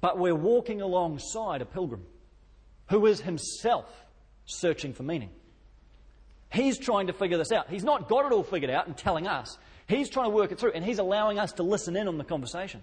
but 0.00 0.18
we're 0.18 0.34
walking 0.34 0.80
alongside 0.80 1.60
a 1.60 1.66
pilgrim 1.66 2.04
who 2.88 3.06
is 3.06 3.20
himself 3.20 3.86
searching 4.46 4.94
for 4.94 5.02
meaning. 5.02 5.30
He's 6.50 6.78
trying 6.78 7.06
to 7.06 7.12
figure 7.12 7.38
this 7.38 7.52
out. 7.52 7.70
He's 7.70 7.84
not 7.84 8.08
got 8.08 8.26
it 8.26 8.32
all 8.32 8.42
figured 8.42 8.70
out 8.70 8.86
and 8.86 8.96
telling 8.96 9.26
us. 9.26 9.58
He's 9.86 10.08
trying 10.10 10.26
to 10.26 10.34
work 10.34 10.52
it 10.52 10.58
through, 10.58 10.72
and 10.72 10.84
he's 10.84 10.98
allowing 10.98 11.38
us 11.38 11.52
to 11.52 11.62
listen 11.62 11.96
in 11.96 12.08
on 12.08 12.18
the 12.18 12.24
conversation. 12.24 12.82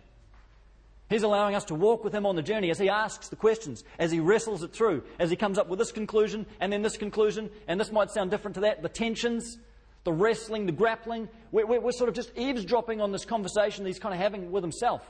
He's 1.09 1.23
allowing 1.23 1.55
us 1.55 1.65
to 1.65 1.75
walk 1.75 2.03
with 2.03 2.13
him 2.13 2.27
on 2.27 2.35
the 2.35 2.43
journey 2.43 2.69
as 2.69 2.77
he 2.77 2.89
asks 2.89 3.29
the 3.29 3.35
questions, 3.35 3.83
as 3.97 4.11
he 4.11 4.19
wrestles 4.19 4.61
it 4.61 4.73
through, 4.73 5.03
as 5.19 5.31
he 5.31 5.35
comes 5.35 5.57
up 5.57 5.67
with 5.67 5.79
this 5.79 5.91
conclusion 5.91 6.45
and 6.59 6.71
then 6.71 6.83
this 6.83 6.97
conclusion, 6.97 7.49
and 7.67 7.79
this 7.79 7.91
might 7.91 8.11
sound 8.11 8.29
different 8.29 8.55
to 8.55 8.61
that, 8.61 8.83
the 8.83 8.89
tensions, 8.89 9.57
the 10.03 10.13
wrestling, 10.13 10.65
the 10.65 10.71
grappling. 10.71 11.29
We're, 11.51 11.65
we're, 11.65 11.91
sort 11.91 12.09
of 12.09 12.15
just 12.15 12.31
eavesdropping 12.37 13.01
on 13.01 13.11
this 13.11 13.25
conversation 13.25 13.83
that 13.83 13.89
he's 13.89 13.99
kind 13.99 14.13
of 14.13 14.21
having 14.21 14.51
with 14.51 14.63
himself 14.63 15.01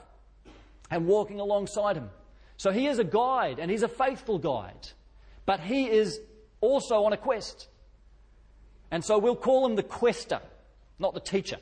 and 0.90 1.06
walking 1.06 1.40
alongside 1.40 1.96
him. 1.96 2.10
So 2.58 2.72
he 2.72 2.88
is 2.88 3.00
a 3.00 3.04
guide, 3.04 3.60
and 3.60 3.72
he's 3.72 3.84
a 3.84 3.88
faithful 3.88 4.38
guide, 4.38 4.90
but 5.46 5.60
he 5.60 5.90
is 5.90 6.20
also 6.60 7.06
on 7.06 7.14
a 7.14 7.18
quest. 7.18 7.68
And 8.92 9.04
so 9.04 9.18
we'll 9.18 9.36
call 9.36 9.66
him 9.66 9.76
the 9.76 9.84
quester, 9.84 10.42
not 10.98 11.14
the 11.14 11.20
teacher 11.20 11.58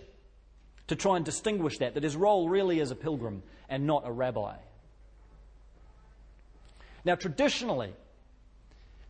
to 0.88 0.96
try 0.96 1.18
and 1.18 1.26
distinguish 1.26 1.78
that, 1.80 1.94
that 1.94 2.04
his 2.04 2.16
role 2.16 2.50
really 2.50 2.80
is 2.80 2.92
a 2.92 2.96
pilgrim 2.96 3.44
and 3.70 3.86
not 3.86 4.04
a 4.06 4.12
rabbi. 4.12 4.56
Now, 7.04 7.16
traditionally, 7.16 7.94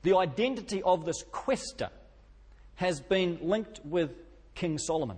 the 0.04 0.18
identity 0.18 0.82
of 0.84 1.06
this 1.06 1.24
quester 1.32 1.90
has 2.78 3.00
been 3.00 3.40
linked 3.42 3.82
with 3.84 4.12
King 4.56 4.78
Solomon. 4.78 5.18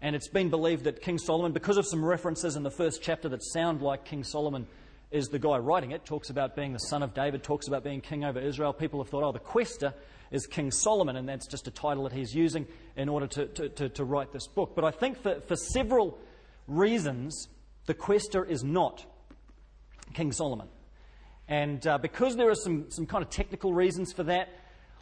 And 0.00 0.16
it's 0.16 0.28
been 0.28 0.48
believed 0.48 0.84
that 0.84 1.02
King 1.02 1.18
Solomon, 1.18 1.52
because 1.52 1.76
of 1.76 1.86
some 1.86 2.04
references 2.04 2.56
in 2.56 2.62
the 2.62 2.70
first 2.70 3.02
chapter 3.02 3.28
that 3.28 3.42
sound 3.42 3.82
like 3.82 4.04
King 4.04 4.24
Solomon 4.24 4.66
is 5.10 5.28
the 5.28 5.38
guy 5.38 5.58
writing 5.58 5.90
it, 5.90 6.04
talks 6.04 6.30
about 6.30 6.56
being 6.56 6.72
the 6.72 6.78
son 6.78 7.02
of 7.02 7.14
David, 7.14 7.42
talks 7.42 7.66
about 7.68 7.84
being 7.84 8.00
king 8.00 8.24
over 8.24 8.38
Israel. 8.38 8.72
People 8.72 9.02
have 9.02 9.10
thought, 9.10 9.22
oh, 9.22 9.32
the 9.32 9.38
quester 9.38 9.92
is 10.30 10.46
King 10.46 10.70
Solomon, 10.70 11.16
and 11.16 11.28
that's 11.28 11.46
just 11.46 11.66
a 11.66 11.70
title 11.70 12.04
that 12.04 12.12
he's 12.12 12.34
using 12.34 12.66
in 12.96 13.08
order 13.08 13.26
to, 13.26 13.46
to, 13.46 13.68
to, 13.70 13.88
to 13.90 14.04
write 14.04 14.32
this 14.32 14.46
book. 14.46 14.74
But 14.74 14.84
I 14.84 14.90
think 14.90 15.22
for, 15.22 15.40
for 15.40 15.56
several 15.56 16.18
reasons, 16.66 17.48
the 17.86 17.94
quester 17.94 18.44
is 18.44 18.62
not 18.62 19.04
King 20.14 20.32
Solomon. 20.32 20.68
And 21.48 21.86
uh, 21.86 21.98
because 21.98 22.36
there 22.36 22.50
are 22.50 22.54
some, 22.54 22.90
some 22.90 23.06
kind 23.06 23.24
of 23.24 23.30
technical 23.30 23.72
reasons 23.72 24.12
for 24.12 24.22
that, 24.24 24.48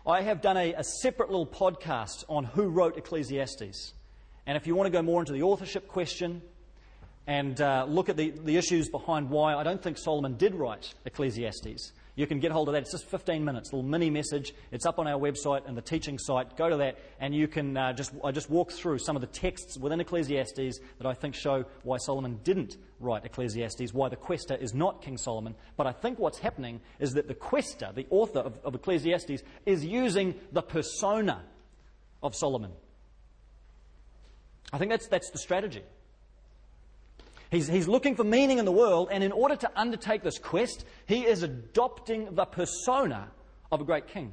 I 0.08 0.22
have 0.22 0.40
done 0.40 0.56
a, 0.56 0.72
a 0.75 0.84
separate 0.84 1.30
little 1.30 1.48
podcast 1.48 2.25
on 2.28 2.44
who 2.44 2.68
wrote 2.68 2.96
Ecclesiastes. 2.96 3.92
And 4.46 4.56
if 4.56 4.64
you 4.64 4.76
want 4.76 4.86
to 4.86 4.92
go 4.92 5.02
more 5.02 5.20
into 5.20 5.32
the 5.32 5.42
authorship 5.42 5.88
question 5.88 6.42
and 7.26 7.60
uh, 7.60 7.86
look 7.88 8.08
at 8.08 8.16
the, 8.16 8.30
the 8.30 8.56
issues 8.56 8.88
behind 8.88 9.30
why 9.30 9.56
I 9.56 9.64
don't 9.64 9.82
think 9.82 9.98
Solomon 9.98 10.36
did 10.36 10.54
write 10.54 10.94
Ecclesiastes, 11.06 11.90
you 12.16 12.26
can 12.26 12.40
get 12.40 12.50
hold 12.50 12.68
of 12.68 12.73
that. 12.73 12.82
It's 12.82 12.92
just 12.92 13.04
15 13.04 13.44
minutes, 13.44 13.70
a 13.70 13.76
little 13.76 13.88
mini 13.88 14.08
message. 14.08 14.54
It's 14.73 14.87
up 14.87 14.99
on 14.99 15.06
our 15.06 15.20
website 15.20 15.68
and 15.68 15.76
the 15.76 15.82
teaching 15.82 16.18
site. 16.18 16.56
Go 16.56 16.70
to 16.70 16.76
that, 16.78 16.99
and 17.20 17.35
you 17.35 17.46
can 17.46 17.76
uh, 17.76 17.92
just 17.92 18.12
I 18.25 18.32
just 18.32 18.49
walk 18.49 18.73
through 18.73 18.99
some 18.99 19.16
of 19.16 19.20
the 19.20 19.28
texts 19.28 19.76
within 19.76 20.00
Ecclesiastes 20.00 20.80
that 20.99 21.06
I 21.06 21.12
think 21.12 21.35
show 21.35 21.66
why 21.82 21.99
Solomon 21.99 22.40
didn't 22.42 22.78
write 23.00 23.26
Ecclesiastes, 23.26 23.92
why 23.92 24.08
the 24.08 24.16
quester 24.16 24.56
is 24.56 24.73
not 24.73 25.02
King 25.02 25.18
Solomon. 25.18 25.54
But 25.76 25.87
I 25.87 25.92
think 25.92 26.18
what's 26.18 26.38
happening 26.38 26.80
is 26.99 27.12
that 27.14 27.28
the 27.28 27.35
quester, 27.35 27.90
the 27.94 28.06
author 28.08 28.40
of, 28.40 28.58
of 28.64 28.75
Ecclesiastes, 28.75 29.42
is 29.66 29.85
using 29.85 30.35
the 30.52 30.62
persona 30.62 31.42
of 32.23 32.35
Solomon. 32.35 32.73
I 34.73 34.78
think 34.78 34.90
that's 34.90 35.06
that's 35.06 35.30
the 35.30 35.38
strategy. 35.38 35.82
He's, 37.50 37.68
he's 37.68 37.86
looking 37.86 38.16
for 38.16 38.24
meaning 38.24 38.58
in 38.58 38.64
the 38.64 38.72
world, 38.72 39.08
and 39.10 39.22
in 39.22 39.32
order 39.32 39.56
to 39.56 39.70
undertake 39.76 40.22
this 40.22 40.38
quest, 40.38 40.84
he 41.06 41.26
is 41.26 41.42
adopting 41.42 42.34
the 42.34 42.44
persona 42.44 43.28
of 43.70 43.80
a 43.80 43.84
great 43.84 44.08
king. 44.08 44.32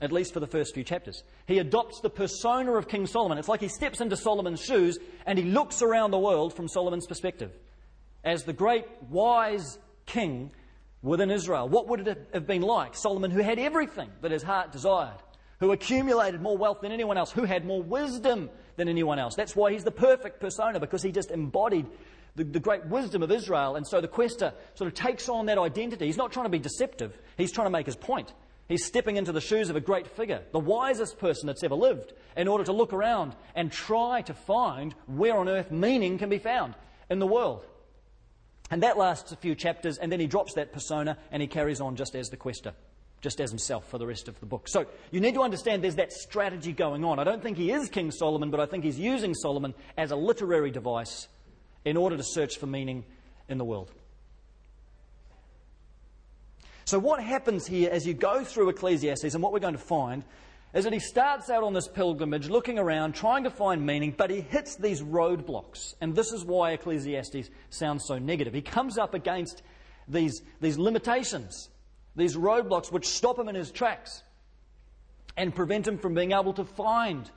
At 0.00 0.10
least 0.10 0.34
for 0.34 0.40
the 0.40 0.46
first 0.46 0.74
few 0.74 0.82
chapters. 0.82 1.22
He 1.46 1.58
adopts 1.60 2.00
the 2.00 2.10
persona 2.10 2.72
of 2.72 2.88
King 2.88 3.06
Solomon. 3.06 3.38
It's 3.38 3.48
like 3.48 3.60
he 3.60 3.68
steps 3.68 4.00
into 4.00 4.16
Solomon's 4.16 4.60
shoes 4.60 4.98
and 5.24 5.38
he 5.38 5.44
looks 5.44 5.82
around 5.82 6.10
the 6.10 6.18
world 6.18 6.54
from 6.54 6.68
Solomon's 6.68 7.06
perspective. 7.06 7.52
As 8.24 8.42
the 8.42 8.52
great, 8.52 8.86
wise 9.08 9.78
king 10.04 10.50
within 11.00 11.30
Israel, 11.30 11.68
what 11.68 11.88
would 11.88 12.08
it 12.08 12.28
have 12.34 12.46
been 12.46 12.62
like? 12.62 12.96
Solomon, 12.96 13.30
who 13.30 13.40
had 13.40 13.58
everything 13.58 14.10
that 14.20 14.32
his 14.32 14.42
heart 14.42 14.72
desired, 14.72 15.18
who 15.60 15.70
accumulated 15.70 16.42
more 16.42 16.56
wealth 16.56 16.80
than 16.80 16.90
anyone 16.90 17.16
else, 17.16 17.30
who 17.30 17.44
had 17.44 17.64
more 17.64 17.82
wisdom 17.82 18.50
than 18.76 18.88
anyone 18.88 19.18
else. 19.18 19.34
That's 19.34 19.56
why 19.56 19.72
he's 19.72 19.84
the 19.84 19.90
perfect 19.90 20.40
persona, 20.40 20.80
because 20.80 21.02
he 21.02 21.12
just 21.12 21.30
embodied 21.30 21.86
the, 22.36 22.44
the, 22.44 22.60
great 22.60 22.84
wisdom 22.86 23.22
of 23.22 23.30
Israel. 23.30 23.76
And 23.76 23.86
so 23.86 24.00
the 24.00 24.08
quester 24.08 24.52
sort 24.74 24.88
of 24.88 24.94
takes 24.94 25.28
on 25.28 25.46
that 25.46 25.58
identity. 25.58 26.06
He's 26.06 26.16
not 26.16 26.32
trying 26.32 26.46
to 26.46 26.50
be 26.50 26.58
deceptive, 26.58 27.16
he's 27.36 27.52
trying 27.52 27.66
to 27.66 27.70
make 27.70 27.86
his 27.86 27.96
point. 27.96 28.32
He's 28.66 28.86
stepping 28.86 29.18
into 29.18 29.30
the 29.30 29.42
shoes 29.42 29.68
of 29.68 29.76
a 29.76 29.80
great 29.80 30.06
figure, 30.06 30.40
the 30.52 30.58
wisest 30.58 31.18
person 31.18 31.46
that's 31.46 31.62
ever 31.62 31.74
lived, 31.74 32.14
in 32.34 32.48
order 32.48 32.64
to 32.64 32.72
look 32.72 32.94
around 32.94 33.36
and 33.54 33.70
try 33.70 34.22
to 34.22 34.32
find 34.32 34.94
where 35.06 35.36
on 35.36 35.50
earth 35.50 35.70
meaning 35.70 36.16
can 36.16 36.30
be 36.30 36.38
found 36.38 36.74
in 37.10 37.18
the 37.18 37.26
world. 37.26 37.66
And 38.70 38.82
that 38.82 38.96
lasts 38.96 39.32
a 39.32 39.36
few 39.36 39.54
chapters, 39.54 39.98
and 39.98 40.10
then 40.10 40.18
he 40.18 40.26
drops 40.26 40.54
that 40.54 40.72
persona 40.72 41.18
and 41.30 41.42
he 41.42 41.46
carries 41.46 41.82
on 41.82 41.96
just 41.96 42.14
as 42.14 42.30
the 42.30 42.38
quester 42.38 42.72
just 43.24 43.40
as 43.40 43.50
himself 43.50 43.88
for 43.88 43.96
the 43.96 44.06
rest 44.06 44.28
of 44.28 44.38
the 44.38 44.46
book. 44.46 44.68
So 44.68 44.86
you 45.10 45.18
need 45.18 45.34
to 45.34 45.42
understand 45.42 45.82
there's 45.82 45.96
that 45.96 46.12
strategy 46.12 46.72
going 46.72 47.04
on. 47.04 47.18
I 47.18 47.24
don't 47.24 47.42
think 47.42 47.56
he 47.56 47.72
is 47.72 47.88
King 47.88 48.10
Solomon, 48.10 48.50
but 48.50 48.60
I 48.60 48.66
think 48.66 48.84
he's 48.84 48.98
using 48.98 49.34
Solomon 49.34 49.72
as 49.96 50.10
a 50.10 50.16
literary 50.16 50.70
device 50.70 51.26
in 51.86 51.96
order 51.96 52.18
to 52.18 52.22
search 52.22 52.58
for 52.58 52.66
meaning 52.66 53.02
in 53.48 53.56
the 53.56 53.64
world. 53.64 53.90
So, 56.84 56.98
what 56.98 57.22
happens 57.22 57.66
here 57.66 57.88
as 57.90 58.06
you 58.06 58.12
go 58.12 58.44
through 58.44 58.68
Ecclesiastes, 58.68 59.32
and 59.32 59.42
what 59.42 59.54
we're 59.54 59.58
going 59.58 59.72
to 59.72 59.78
find 59.78 60.22
is 60.74 60.84
that 60.84 60.92
he 60.92 60.98
starts 60.98 61.48
out 61.48 61.62
on 61.62 61.72
this 61.72 61.88
pilgrimage 61.88 62.50
looking 62.50 62.78
around, 62.78 63.14
trying 63.14 63.44
to 63.44 63.50
find 63.50 63.86
meaning, 63.86 64.14
but 64.14 64.28
he 64.28 64.42
hits 64.42 64.76
these 64.76 65.00
roadblocks. 65.00 65.94
And 66.02 66.14
this 66.14 66.30
is 66.30 66.44
why 66.44 66.72
Ecclesiastes 66.72 67.48
sounds 67.70 68.04
so 68.06 68.18
negative. 68.18 68.52
He 68.52 68.60
comes 68.60 68.98
up 68.98 69.14
against 69.14 69.62
these, 70.08 70.42
these 70.60 70.76
limitations, 70.76 71.70
these 72.16 72.36
roadblocks 72.36 72.92
which 72.92 73.06
stop 73.08 73.38
him 73.38 73.48
in 73.48 73.54
his 73.54 73.70
tracks 73.70 74.22
and 75.36 75.54
prevent 75.54 75.86
him 75.86 75.98
from 75.98 76.14
being 76.14 76.32
able 76.32 76.52
to 76.54 76.64
find 76.64 77.30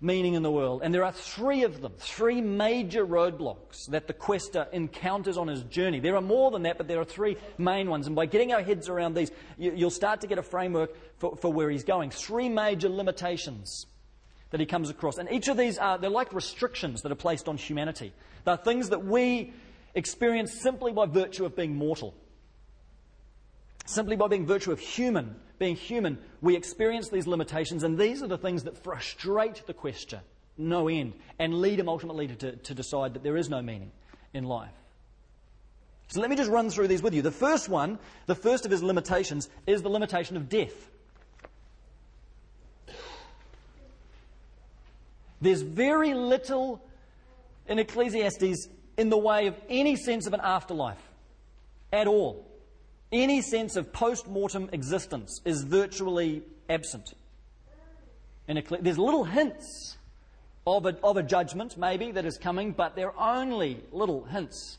meaning 0.00 0.34
in 0.34 0.42
the 0.42 0.50
world. 0.50 0.82
And 0.84 0.94
there 0.94 1.04
are 1.04 1.12
three 1.12 1.64
of 1.64 1.80
them, 1.80 1.92
three 1.98 2.40
major 2.40 3.04
roadblocks 3.04 3.86
that 3.88 4.06
the 4.06 4.12
quester 4.12 4.66
encounters 4.72 5.36
on 5.36 5.48
his 5.48 5.62
journey. 5.64 6.00
There 6.00 6.16
are 6.16 6.22
more 6.22 6.50
than 6.50 6.62
that, 6.62 6.78
but 6.78 6.86
there 6.86 7.00
are 7.00 7.04
three 7.04 7.36
main 7.58 7.88
ones. 7.88 8.06
And 8.06 8.14
by 8.14 8.26
getting 8.26 8.52
our 8.52 8.62
heads 8.62 8.88
around 8.88 9.14
these, 9.14 9.30
you'll 9.56 9.90
start 9.90 10.20
to 10.20 10.26
get 10.26 10.38
a 10.38 10.42
framework 10.42 10.94
for, 11.18 11.36
for 11.36 11.52
where 11.52 11.70
he's 11.70 11.84
going. 11.84 12.10
Three 12.10 12.48
major 12.48 12.88
limitations 12.88 13.86
that 14.50 14.60
he 14.60 14.66
comes 14.66 14.88
across. 14.88 15.18
And 15.18 15.30
each 15.30 15.48
of 15.48 15.56
these 15.56 15.78
are, 15.78 15.98
they're 15.98 16.10
like 16.10 16.32
restrictions 16.32 17.02
that 17.02 17.12
are 17.12 17.16
placed 17.16 17.48
on 17.48 17.56
humanity. 17.56 18.12
They're 18.44 18.56
things 18.56 18.90
that 18.90 19.04
we 19.04 19.52
experience 19.94 20.60
simply 20.60 20.92
by 20.92 21.06
virtue 21.06 21.44
of 21.44 21.56
being 21.56 21.74
mortal. 21.74 22.14
Simply 23.88 24.16
by 24.16 24.28
being 24.28 24.44
virtue 24.44 24.70
of 24.70 24.78
human 24.78 25.34
being 25.58 25.76
human, 25.76 26.18
we 26.40 26.54
experience 26.54 27.08
these 27.08 27.26
limitations, 27.26 27.82
and 27.82 27.98
these 27.98 28.22
are 28.22 28.28
the 28.28 28.36
things 28.38 28.64
that 28.64 28.82
frustrate 28.84 29.66
the 29.66 29.72
quester 29.74 30.20
no 30.58 30.88
end 30.88 31.14
and 31.38 31.54
lead 31.54 31.80
him 31.80 31.88
ultimately 31.88 32.26
to, 32.28 32.56
to 32.56 32.74
decide 32.74 33.14
that 33.14 33.22
there 33.22 33.36
is 33.36 33.48
no 33.48 33.62
meaning 33.62 33.90
in 34.34 34.44
life. 34.44 34.74
So 36.08 36.20
let 36.20 36.28
me 36.28 36.36
just 36.36 36.50
run 36.50 36.68
through 36.68 36.88
these 36.88 37.00
with 37.00 37.14
you. 37.14 37.22
The 37.22 37.30
first 37.30 37.68
one, 37.68 37.98
the 38.26 38.34
first 38.34 38.66
of 38.66 38.70
his 38.70 38.82
limitations, 38.82 39.48
is 39.66 39.82
the 39.82 39.88
limitation 39.88 40.36
of 40.36 40.48
death. 40.48 40.90
There's 45.40 45.62
very 45.62 46.12
little 46.12 46.82
in 47.68 47.78
Ecclesiastes 47.78 48.68
in 48.96 49.08
the 49.08 49.18
way 49.18 49.46
of 49.46 49.56
any 49.68 49.96
sense 49.96 50.26
of 50.26 50.34
an 50.34 50.40
afterlife 50.42 51.02
at 51.90 52.06
all. 52.06 52.47
Any 53.10 53.40
sense 53.40 53.76
of 53.76 53.92
post 53.92 54.28
mortem 54.28 54.68
existence 54.72 55.40
is 55.44 55.62
virtually 55.62 56.42
absent. 56.68 57.14
There's 58.46 58.98
little 58.98 59.24
hints 59.24 59.96
of 60.66 60.86
a, 60.86 60.96
of 61.02 61.16
a 61.16 61.22
judgment, 61.22 61.76
maybe, 61.76 62.12
that 62.12 62.24
is 62.24 62.36
coming, 62.36 62.72
but 62.72 62.96
they're 62.96 63.18
only 63.18 63.82
little 63.92 64.24
hints. 64.24 64.78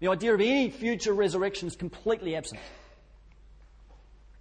The 0.00 0.08
idea 0.08 0.34
of 0.34 0.40
any 0.40 0.70
future 0.70 1.12
resurrection 1.12 1.68
is 1.68 1.76
completely 1.76 2.34
absent. 2.34 2.60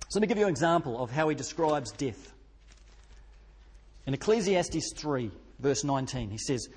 So 0.09 0.19
let 0.19 0.21
me 0.21 0.27
give 0.27 0.37
you 0.37 0.45
an 0.45 0.49
example 0.49 1.01
of 1.01 1.11
how 1.11 1.29
he 1.29 1.35
describes 1.35 1.91
death. 1.91 2.33
In 4.07 4.13
Ecclesiastes 4.15 4.93
3, 4.95 5.29
verse 5.59 5.83
19, 5.83 6.31
he 6.31 6.37
says, 6.39 6.67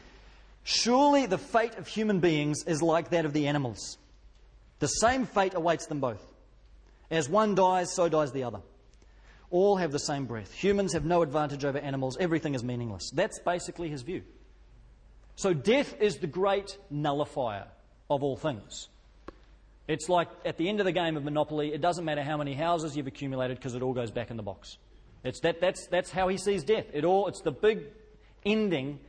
Surely 0.65 1.25
the 1.27 1.39
fate 1.39 1.77
of 1.77 1.87
human 1.87 2.21
beings 2.21 2.65
is 2.65 2.83
like 2.83 3.11
that 3.11 3.25
of 3.25 3.33
the 3.33 3.47
animals. 3.47 3.97
The 4.81 4.89
same 4.89 5.25
fate 5.25 5.55
awaits 5.55 5.87
them 5.87 6.01
both. 6.01 6.23
As 7.13 7.29
one 7.29 7.55
dies, 7.55 7.95
so 7.95 8.09
dies 8.09 8.33
the 8.33 8.45
other. 8.45 8.61
All 9.51 9.77
have 9.77 9.93
the 9.93 9.99
same 9.99 10.25
breath. 10.25 10.51
Humans 10.55 10.95
have 10.95 11.05
no 11.05 11.21
advantage 11.21 11.63
over 11.63 11.77
animals. 11.77 12.17
Everything 12.19 12.55
is 12.55 12.65
meaningless. 12.65 13.11
That's 13.11 13.39
basically 13.39 13.91
his 13.91 14.01
view. 14.01 14.23
So 15.37 15.53
death 15.53 15.95
is 16.01 16.17
the 16.17 16.27
great 16.27 16.79
nullifier 16.91 17.67
of 18.09 18.23
all 18.23 18.37
things. 18.37 18.89
It's 19.87 20.09
like 20.09 20.29
at 20.47 20.57
the 20.57 20.71
end 20.71 20.81
of 20.81 20.87
the 20.87 20.93
game 20.93 21.19
of 21.19 21.25
Monopoly, 21.25 21.75
it 21.75 21.83
doesn't 21.83 22.07
matter 22.07 22.23
how 22.23 22.39
many 22.39 22.55
houses 22.55 22.97
you've 22.97 23.07
accumulated 23.07 23.59
because 23.59 23.75
it 23.75 23.83
all 23.83 23.93
goes 23.93 24.11
back 24.11 24.31
in 24.31 24.39
the 24.39 24.43
box. 24.43 24.79
It's 25.23 25.41
that, 25.41 25.61
that's, 25.61 25.87
that's 25.89 26.11
how 26.11 26.29
he 26.29 26.39
sees 26.39 26.65
death. 26.65 26.87
It 26.95 27.05
all, 27.05 27.29
it's 27.29 27.43
the 27.43 27.53
big 27.53 27.85
ending 28.47 29.01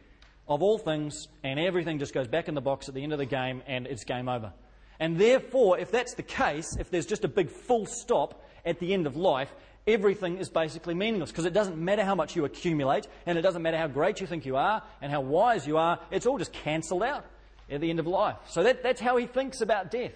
of 0.45 0.61
all 0.61 0.77
things, 0.77 1.29
and 1.41 1.57
everything 1.57 1.99
just 1.99 2.13
goes 2.13 2.27
back 2.27 2.49
in 2.49 2.53
the 2.53 2.61
box 2.61 2.89
at 2.89 2.95
the 2.95 3.03
end 3.03 3.13
of 3.13 3.19
the 3.19 3.25
game, 3.25 3.63
and 3.65 3.87
it's 3.87 4.03
game 4.03 4.27
over. 4.27 4.51
And 4.99 5.17
therefore, 5.17 5.79
if 5.79 5.91
that's 5.91 6.13
the 6.13 6.23
case, 6.23 6.75
if 6.79 6.89
there's 6.89 7.05
just 7.05 7.23
a 7.23 7.27
big 7.27 7.49
full 7.49 7.85
stop 7.85 8.43
at 8.65 8.79
the 8.79 8.93
end 8.93 9.07
of 9.07 9.15
life, 9.15 9.53
everything 9.85 10.37
is 10.37 10.49
basically 10.49 10.93
meaningless 10.93 11.31
because 11.31 11.45
it 11.45 11.53
doesn't 11.53 11.77
matter 11.77 12.03
how 12.03 12.15
much 12.15 12.35
you 12.35 12.45
accumulate 12.45 13.07
and 13.25 13.37
it 13.37 13.41
doesn't 13.41 13.61
matter 13.61 13.77
how 13.77 13.87
great 13.87 14.21
you 14.21 14.27
think 14.27 14.45
you 14.45 14.55
are 14.55 14.81
and 15.01 15.11
how 15.11 15.21
wise 15.21 15.67
you 15.67 15.77
are, 15.77 15.99
it's 16.11 16.25
all 16.25 16.37
just 16.37 16.53
cancelled 16.53 17.03
out 17.03 17.25
at 17.69 17.81
the 17.81 17.89
end 17.89 17.99
of 17.99 18.07
life. 18.07 18.37
So 18.47 18.63
that, 18.63 18.83
that's 18.83 19.01
how 19.01 19.17
he 19.17 19.25
thinks 19.25 19.61
about 19.61 19.91
death. 19.91 20.15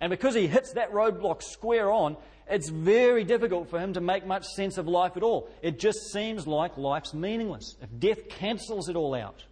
And 0.00 0.10
because 0.10 0.34
he 0.34 0.46
hits 0.46 0.72
that 0.74 0.92
roadblock 0.92 1.42
square 1.42 1.90
on, 1.90 2.16
it's 2.48 2.68
very 2.68 3.24
difficult 3.24 3.68
for 3.68 3.80
him 3.80 3.94
to 3.94 4.00
make 4.00 4.26
much 4.26 4.44
sense 4.44 4.78
of 4.78 4.86
life 4.86 5.16
at 5.16 5.22
all. 5.22 5.48
It 5.62 5.78
just 5.78 6.12
seems 6.12 6.46
like 6.46 6.76
life's 6.76 7.12
meaningless. 7.12 7.76
If 7.82 7.88
death 7.98 8.28
cancels 8.28 8.88
it 8.88 8.96
all 8.96 9.14
out, 9.14 9.42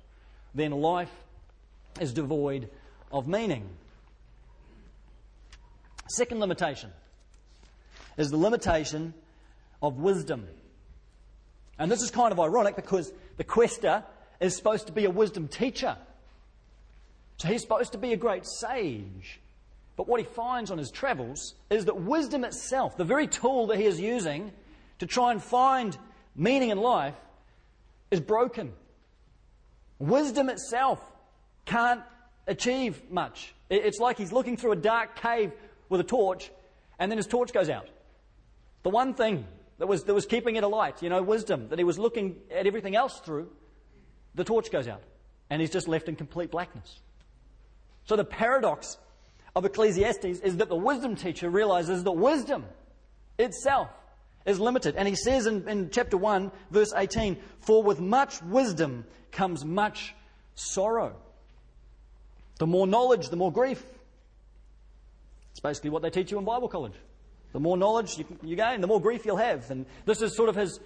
then 0.55 0.71
life 0.71 1.11
is 2.01 2.13
devoid 2.13 2.71
of 3.11 3.27
meaning. 3.27 3.69
Second 6.09 6.41
limitation 6.41 6.91
is 8.17 8.31
the 8.31 8.37
limitation 8.37 9.15
of 9.83 9.99
wisdom. 9.99 10.47
And 11.79 11.91
this 11.91 12.03
is 12.03 12.11
kind 12.11 12.33
of 12.33 12.39
ironic 12.39 12.77
because 12.77 13.13
the 13.37 13.45
quester 13.45 14.05
is 14.41 14.57
supposed 14.57 14.87
to 14.87 14.93
be 14.93 15.05
a 15.05 15.11
wisdom 15.11 15.49
teacher. 15.49 15.97
So 17.39 17.49
he's 17.49 17.63
supposed 17.63 17.93
to 17.93 17.99
be 17.99 18.13
a 18.13 18.17
great 18.17 18.47
sage. 18.47 19.41
But 19.97 20.09
what 20.09 20.21
he 20.21 20.27
finds 20.27 20.71
on 20.71 20.79
his 20.79 20.91
travels 20.91 21.55
is 21.71 21.85
that 21.87 21.97
wisdom 21.97 22.45
itself, 22.45 22.97
the 22.97 23.05
very 23.05 23.27
tool 23.27 23.69
that 23.69 23.79
he 23.79 23.87
is 23.87 24.01
using 24.01 24.53
to 24.99 25.07
try 25.07 25.33
and 25.33 25.43
find 25.43 25.97
meaning 26.37 26.71
in 26.71 26.79
life, 26.79 27.15
is 28.11 28.21
broken. 28.21 28.73
Wisdom 29.99 30.49
itself 30.49 31.01
can't 31.65 32.03
achieve 32.47 33.11
much. 33.11 33.55
It's 33.71 33.99
like 33.99 34.19
he's 34.19 34.33
looking 34.33 34.57
through 34.57 34.73
a 34.73 34.77
dark 34.77 35.17
cave 35.17 35.53
with 35.95 36.01
a 36.01 36.09
torch, 36.09 36.51
and 36.99 37.09
then 37.09 37.19
his 37.19 37.29
torch 37.29 37.53
goes 37.53 37.71
out. 37.71 37.89
The 38.83 38.91
one 38.91 39.15
thing 39.15 39.47
that 39.79 39.87
was, 39.87 40.03
that 40.05 40.15
was 40.15 40.27
keeping 40.27 40.57
it 40.57 40.65
alight, 40.65 41.05
you 41.05 41.09
know, 41.09 41.23
wisdom, 41.23 41.69
that 41.69 41.79
he 41.79 41.85
was 41.85 42.01
looking 42.01 42.35
at 42.51 42.67
everything 42.67 42.97
else 42.97 43.21
through, 43.21 43.49
the 44.35 44.43
torch 44.43 44.73
goes 44.73 44.89
out, 44.89 45.05
and 45.51 45.61
he's 45.61 45.71
just 45.71 45.87
left 45.87 46.09
in 46.09 46.17
complete 46.17 46.51
blackness. 46.51 46.99
So 48.07 48.17
the 48.17 48.25
paradox 48.25 48.99
of 49.55 49.65
Ecclesiastes 49.65 50.41
is 50.41 50.57
that 50.57 50.69
the 50.69 50.75
wisdom 50.75 51.15
teacher 51.15 51.49
realizes 51.49 52.03
that 52.03 52.13
wisdom 52.13 52.65
itself 53.39 53.89
is 54.45 54.59
limited. 54.59 54.97
And 54.97 55.07
he 55.07 55.15
says 55.15 55.47
in, 55.47 55.69
in 55.69 55.91
chapter 55.91 56.17
1, 56.17 56.51
verse 56.73 56.93
18, 56.95 57.39
For 57.61 57.85
with 57.85 58.01
much 58.01 58.43
wisdom 58.43 59.05
comes 59.31 59.65
much 59.65 60.13
sorrow. 60.57 61.15
The 62.59 62.67
more 62.67 62.87
knowledge, 62.87 63.29
the 63.29 63.37
more 63.37 63.53
grief. 63.53 63.85
It's 65.55 65.61
basically 65.61 65.91
what 65.91 66.03
they 66.03 66.11
teach 66.11 66.33
you 66.33 66.39
in 66.39 66.45
Bible 66.45 66.69
college. 66.69 66.95
The 67.53 67.61
more 67.61 67.77
knowledge 67.77 68.19
you, 68.19 68.25
you 68.43 68.57
gain, 68.57 68.81
the 68.81 68.89
more 68.89 69.01
grief 69.01 69.25
you'll 69.25 69.37
have. 69.37 69.71
And 69.71 69.87
this 70.05 70.21
is 70.21 70.35
sort 70.35 70.49
of 70.49 70.57
his, 70.57 70.81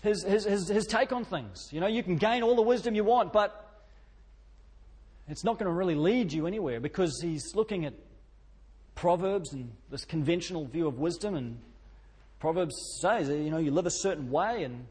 his, 0.00 0.22
his, 0.22 0.44
his, 0.44 0.68
his 0.68 0.86
take 0.86 1.10
on 1.10 1.24
things. 1.24 1.68
You 1.72 1.80
know, 1.80 1.88
you 1.88 2.04
can 2.04 2.18
gain 2.18 2.44
all 2.44 2.54
the 2.54 2.62
wisdom 2.62 2.94
you 2.94 3.02
want, 3.02 3.32
but 3.32 3.68
it's 5.26 5.42
not 5.42 5.58
going 5.58 5.66
to 5.66 5.72
really 5.72 5.96
lead 5.96 6.32
you 6.32 6.46
anywhere 6.46 6.78
because 6.78 7.20
he's 7.20 7.56
looking 7.56 7.84
at 7.84 7.94
Proverbs 8.94 9.52
and 9.52 9.72
this 9.90 10.04
conventional 10.04 10.66
view 10.66 10.86
of 10.86 11.00
wisdom. 11.00 11.34
And 11.34 11.58
Proverbs 12.38 12.76
says, 13.00 13.28
you 13.28 13.50
know, 13.50 13.58
you 13.58 13.72
live 13.72 13.86
a 13.86 13.90
certain 13.90 14.30
way 14.30 14.62
and 14.62 14.86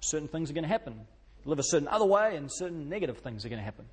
certain 0.00 0.28
things 0.28 0.50
are 0.50 0.54
going 0.54 0.64
to 0.64 0.68
happen. 0.68 0.94
You 1.44 1.50
live 1.50 1.58
a 1.58 1.64
certain 1.64 1.88
other 1.88 2.06
way 2.06 2.36
and 2.36 2.50
certain 2.50 2.88
negative 2.88 3.18
things 3.18 3.44
are 3.44 3.50
going 3.50 3.60
to 3.60 3.64
happen. 3.66 3.84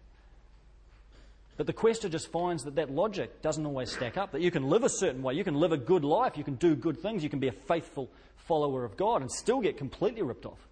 But 1.58 1.68
the 1.68 1.74
quester 1.74 2.10
just 2.10 2.32
finds 2.32 2.63
that 2.65 2.76
that 2.76 2.91
logic 2.91 3.41
doesn't 3.41 3.65
always 3.65 3.91
stack 3.91 4.18
up, 4.18 4.34
that 4.34 4.41
you 4.41 4.52
can 4.52 4.63
live 4.63 4.84
a 4.84 4.89
certain 4.89 5.24
way, 5.24 5.36
you 5.36 5.44
can 5.44 5.56
live 5.56 5.72
a 5.72 5.78
good 5.78 6.04
life, 6.04 6.38
you 6.38 6.44
can 6.44 6.56
do 6.56 6.76
good 6.76 7.00
things, 7.00 7.24
you 7.24 7.30
can 7.30 7.39
be 7.39 7.48
a 7.48 7.54
faithful 7.54 8.10
follower 8.36 8.84
of 8.84 8.98
God 8.98 9.22
and 9.22 9.32
still 9.32 9.62
get 9.62 9.78
completely 9.78 10.22
ripped 10.22 10.46
off 10.46 10.68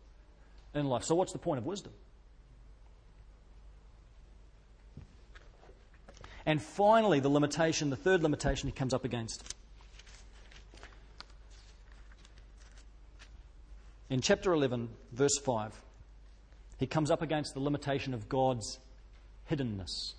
in 0.74 0.86
life. 0.86 1.04
So, 1.04 1.16
what's 1.16 1.32
the 1.32 1.40
point 1.40 1.60
of 1.60 1.66
wisdom? 1.66 1.94
And 6.46 6.62
finally, 6.62 7.22
the 7.22 7.30
limitation, 7.30 7.90
the 7.90 7.96
third 7.96 8.22
limitation 8.22 8.68
he 8.68 8.74
comes 8.74 8.94
up 8.94 9.06
against. 9.06 9.56
In 14.10 14.20
chapter 14.20 14.52
11, 14.52 14.90
verse 15.14 15.38
5, 15.44 15.74
he 16.78 16.86
comes 16.86 17.10
up 17.10 17.22
against 17.22 17.54
the 17.54 17.62
limitation 17.62 18.14
of 18.14 18.28
God's 18.28 18.80
hiddenness. 19.50 20.14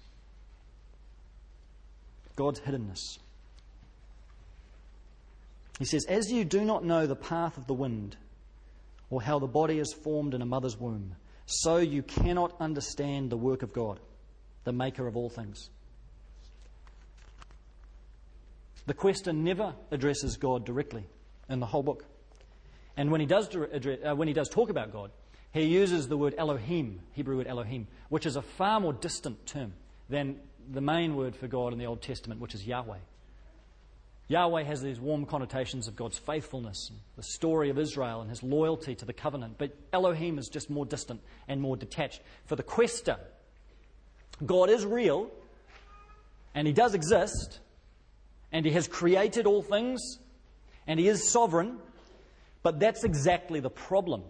God's 2.36 2.60
hiddenness. 2.60 3.18
He 5.78 5.84
says, 5.84 6.06
As 6.06 6.30
you 6.30 6.44
do 6.44 6.64
not 6.64 6.84
know 6.84 7.06
the 7.06 7.16
path 7.16 7.56
of 7.58 7.66
the 7.66 7.74
wind, 7.74 8.16
or 9.10 9.22
how 9.22 9.38
the 9.38 9.46
body 9.46 9.78
is 9.78 9.92
formed 9.92 10.34
in 10.34 10.42
a 10.42 10.46
mother's 10.46 10.78
womb, 10.78 11.16
so 11.46 11.76
you 11.76 12.02
cannot 12.02 12.54
understand 12.60 13.30
the 13.30 13.36
work 13.36 13.62
of 13.62 13.72
God, 13.72 14.00
the 14.64 14.72
maker 14.72 15.06
of 15.06 15.16
all 15.16 15.28
things. 15.28 15.68
The 18.86 18.94
quester 18.94 19.32
never 19.32 19.74
addresses 19.90 20.36
God 20.36 20.64
directly 20.64 21.04
in 21.48 21.60
the 21.60 21.66
whole 21.66 21.82
book. 21.82 22.04
And 22.96 23.10
when 23.10 23.20
he 23.20 23.26
does, 23.26 23.48
uh, 23.54 24.14
when 24.14 24.28
he 24.28 24.34
does 24.34 24.48
talk 24.48 24.70
about 24.70 24.92
God, 24.92 25.10
he 25.52 25.64
uses 25.64 26.08
the 26.08 26.16
word 26.16 26.34
Elohim, 26.36 27.00
Hebrew 27.12 27.36
word 27.36 27.46
Elohim, 27.46 27.86
which 28.08 28.26
is 28.26 28.36
a 28.36 28.42
far 28.42 28.80
more 28.80 28.92
distant 28.92 29.46
term 29.46 29.72
than 30.08 30.40
the 30.70 30.80
main 30.80 31.16
word 31.16 31.36
for 31.36 31.46
God 31.46 31.72
in 31.72 31.78
the 31.78 31.86
Old 31.86 32.02
Testament, 32.02 32.40
which 32.40 32.54
is 32.54 32.66
Yahweh. 32.66 32.98
Yahweh 34.28 34.62
has 34.62 34.80
these 34.80 34.98
warm 34.98 35.26
connotations 35.26 35.86
of 35.86 35.96
God's 35.96 36.16
faithfulness, 36.16 36.90
the 37.16 37.22
story 37.22 37.68
of 37.68 37.78
Israel 37.78 38.22
and 38.22 38.30
his 38.30 38.42
loyalty 38.42 38.94
to 38.94 39.04
the 39.04 39.12
covenant, 39.12 39.56
but 39.58 39.76
Elohim 39.92 40.38
is 40.38 40.48
just 40.48 40.70
more 40.70 40.86
distant 40.86 41.20
and 41.46 41.60
more 41.60 41.76
detached. 41.76 42.22
For 42.46 42.56
the 42.56 42.62
quester, 42.62 43.18
God 44.44 44.70
is 44.70 44.86
real, 44.86 45.30
and 46.54 46.66
he 46.66 46.72
does 46.72 46.94
exist, 46.94 47.60
and 48.50 48.64
he 48.64 48.72
has 48.72 48.88
created 48.88 49.46
all 49.46 49.62
things, 49.62 50.00
and 50.86 50.98
he 50.98 51.06
is 51.06 51.28
sovereign, 51.28 51.78
but 52.62 52.80
that's 52.80 53.04
exactly 53.04 53.60
the 53.60 53.70
problem. 53.70 54.22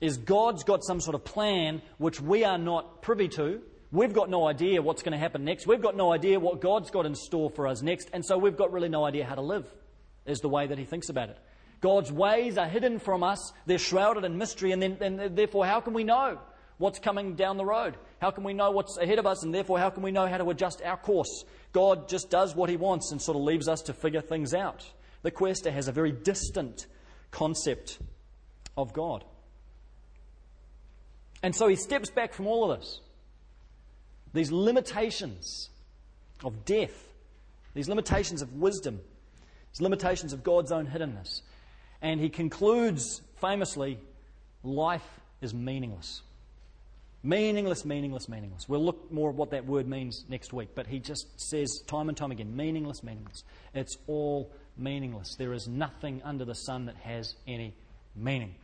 Is 0.00 0.16
God's 0.16 0.64
got 0.64 0.82
some 0.82 1.00
sort 1.00 1.14
of 1.14 1.24
plan 1.24 1.82
which 1.98 2.20
we 2.20 2.42
are 2.42 2.58
not 2.58 3.02
privy 3.02 3.28
to, 3.28 3.60
We've 3.92 4.12
got 4.12 4.30
no 4.30 4.46
idea 4.46 4.82
what's 4.82 5.02
going 5.02 5.12
to 5.12 5.18
happen 5.18 5.44
next. 5.44 5.66
We've 5.66 5.82
got 5.82 5.96
no 5.96 6.12
idea 6.12 6.38
what 6.38 6.60
God's 6.60 6.90
got 6.90 7.06
in 7.06 7.14
store 7.14 7.50
for 7.50 7.66
us 7.66 7.82
next. 7.82 8.08
And 8.12 8.24
so 8.24 8.38
we've 8.38 8.56
got 8.56 8.72
really 8.72 8.88
no 8.88 9.04
idea 9.04 9.24
how 9.24 9.34
to 9.34 9.40
live, 9.40 9.66
is 10.26 10.40
the 10.40 10.48
way 10.48 10.68
that 10.68 10.78
he 10.78 10.84
thinks 10.84 11.08
about 11.08 11.30
it. 11.30 11.38
God's 11.80 12.12
ways 12.12 12.58
are 12.58 12.68
hidden 12.68 12.98
from 12.98 13.22
us, 13.22 13.52
they're 13.66 13.78
shrouded 13.78 14.24
in 14.24 14.36
mystery, 14.36 14.72
and, 14.72 14.82
then, 14.82 14.98
and 15.00 15.36
therefore, 15.36 15.64
how 15.64 15.80
can 15.80 15.94
we 15.94 16.04
know 16.04 16.38
what's 16.76 16.98
coming 16.98 17.34
down 17.34 17.56
the 17.56 17.64
road? 17.64 17.96
How 18.20 18.30
can 18.30 18.44
we 18.44 18.52
know 18.52 18.70
what's 18.70 18.98
ahead 18.98 19.18
of 19.18 19.26
us, 19.26 19.42
and 19.42 19.54
therefore, 19.54 19.78
how 19.78 19.88
can 19.88 20.02
we 20.02 20.10
know 20.10 20.26
how 20.26 20.36
to 20.36 20.50
adjust 20.50 20.82
our 20.82 20.98
course? 20.98 21.44
God 21.72 22.06
just 22.06 22.28
does 22.28 22.54
what 22.54 22.68
he 22.68 22.76
wants 22.76 23.12
and 23.12 23.20
sort 23.20 23.36
of 23.36 23.42
leaves 23.44 23.66
us 23.66 23.80
to 23.82 23.94
figure 23.94 24.20
things 24.20 24.52
out. 24.52 24.84
The 25.22 25.30
quester 25.30 25.70
has 25.70 25.88
a 25.88 25.92
very 25.92 26.12
distant 26.12 26.86
concept 27.30 27.98
of 28.76 28.92
God. 28.92 29.24
And 31.42 31.56
so 31.56 31.66
he 31.66 31.76
steps 31.76 32.10
back 32.10 32.34
from 32.34 32.46
all 32.46 32.70
of 32.70 32.78
this 32.78 33.00
these 34.32 34.52
limitations 34.52 35.70
of 36.44 36.64
death, 36.64 37.08
these 37.74 37.88
limitations 37.88 38.42
of 38.42 38.54
wisdom, 38.54 39.00
these 39.72 39.80
limitations 39.80 40.32
of 40.32 40.42
God's 40.42 40.72
own 40.72 40.86
hiddenness. 40.86 41.42
And 42.02 42.20
he 42.20 42.28
concludes 42.28 43.20
famously 43.40 43.98
life 44.62 45.20
is 45.40 45.54
meaningless. 45.54 46.22
Meaningless, 47.22 47.84
meaningless, 47.84 48.28
meaningless. 48.28 48.66
We'll 48.66 48.84
look 48.84 49.12
more 49.12 49.28
at 49.28 49.36
what 49.36 49.50
that 49.50 49.66
word 49.66 49.86
means 49.86 50.24
next 50.28 50.54
week, 50.54 50.70
but 50.74 50.86
he 50.86 50.98
just 50.98 51.26
says 51.38 51.82
time 51.86 52.08
and 52.08 52.16
time 52.16 52.30
again 52.30 52.56
meaningless, 52.56 53.02
meaningless. 53.02 53.44
It's 53.74 53.98
all 54.06 54.50
meaningless. 54.78 55.36
There 55.36 55.52
is 55.52 55.68
nothing 55.68 56.22
under 56.24 56.46
the 56.46 56.54
sun 56.54 56.86
that 56.86 56.96
has 56.96 57.34
any 57.46 57.74
meaning. 58.16 58.54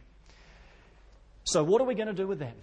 So, 1.45 1.63
what 1.63 1.83
are 1.83 1.85
we 1.85 1.95
going 1.95 2.09
to 2.09 2.15
do 2.15 2.27
with 2.27 2.39
that? 2.39 2.57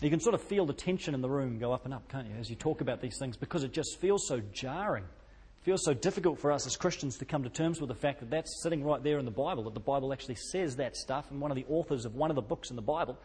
You 0.00 0.10
can 0.10 0.20
sort 0.20 0.34
of 0.34 0.42
feel 0.42 0.64
the 0.64 0.72
tension 0.72 1.14
in 1.14 1.22
the 1.22 1.28
room 1.28 1.58
go 1.58 1.72
up 1.72 1.84
and 1.84 1.92
up, 1.92 2.08
can't 2.08 2.28
you, 2.28 2.34
as 2.38 2.48
you 2.48 2.56
talk 2.56 2.80
about 2.80 3.00
these 3.00 3.18
things, 3.18 3.36
because 3.36 3.64
it 3.64 3.72
just 3.72 3.98
feels 4.00 4.28
so 4.28 4.40
jarring. 4.52 5.04
It 5.04 5.64
feels 5.64 5.84
so 5.84 5.92
difficult 5.92 6.38
for 6.38 6.52
us 6.52 6.66
as 6.66 6.76
Christians 6.76 7.18
to 7.18 7.24
come 7.24 7.42
to 7.42 7.50
terms 7.50 7.80
with 7.80 7.88
the 7.88 7.96
fact 7.96 8.20
that 8.20 8.30
that's 8.30 8.62
sitting 8.62 8.84
right 8.84 9.02
there 9.02 9.18
in 9.18 9.24
the 9.24 9.32
Bible, 9.32 9.64
that 9.64 9.74
the 9.74 9.80
Bible 9.80 10.12
actually 10.12 10.36
says 10.36 10.76
that 10.76 10.96
stuff, 10.96 11.30
and 11.30 11.40
one 11.40 11.50
of 11.50 11.56
the 11.56 11.66
authors 11.68 12.04
of 12.04 12.14
one 12.14 12.30
of 12.30 12.36
the 12.36 12.42
books 12.42 12.70
in 12.70 12.76
the 12.76 12.82
Bible 12.82 13.18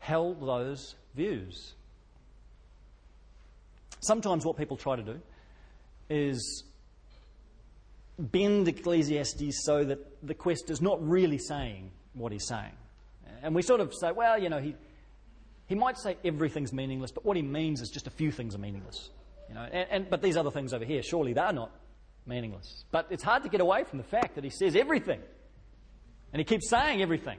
held 0.00 0.40
those 0.40 0.96
views. 1.14 1.74
Sometimes 4.00 4.44
what 4.44 4.56
people 4.56 4.76
try 4.76 4.96
to 4.96 5.02
do 5.02 5.20
is 6.10 6.64
bend 8.18 8.66
Ecclesiastes 8.66 9.64
so 9.64 9.84
that 9.84 9.98
the 10.26 10.34
quest 10.34 10.68
is 10.68 10.80
not 10.82 11.00
really 11.08 11.38
saying 11.38 11.92
what 12.14 12.32
he's 12.32 12.46
saying. 12.46 12.72
And 13.42 13.54
we 13.54 13.62
sort 13.62 13.80
of 13.80 13.94
say, 13.94 14.10
well, 14.10 14.40
you 14.40 14.48
know, 14.48 14.58
he, 14.58 14.74
he 15.72 15.78
might 15.78 15.96
say 15.96 16.18
everything's 16.22 16.70
meaningless, 16.70 17.12
but 17.12 17.24
what 17.24 17.34
he 17.34 17.42
means 17.42 17.80
is 17.80 17.88
just 17.88 18.06
a 18.06 18.10
few 18.10 18.30
things 18.30 18.54
are 18.54 18.58
meaningless. 18.58 19.08
You 19.48 19.54
know, 19.54 19.62
and, 19.62 19.88
and, 19.90 20.10
but 20.10 20.20
these 20.20 20.36
other 20.36 20.50
things 20.50 20.74
over 20.74 20.84
here, 20.84 21.02
surely 21.02 21.32
they're 21.32 21.50
not 21.50 21.70
meaningless. 22.26 22.84
But 22.90 23.06
it's 23.08 23.22
hard 23.22 23.44
to 23.44 23.48
get 23.48 23.62
away 23.62 23.84
from 23.84 23.96
the 23.96 24.04
fact 24.04 24.34
that 24.34 24.44
he 24.44 24.50
says 24.50 24.76
everything. 24.76 25.22
And 26.30 26.40
he 26.40 26.44
keeps 26.44 26.68
saying 26.68 27.00
everything 27.00 27.38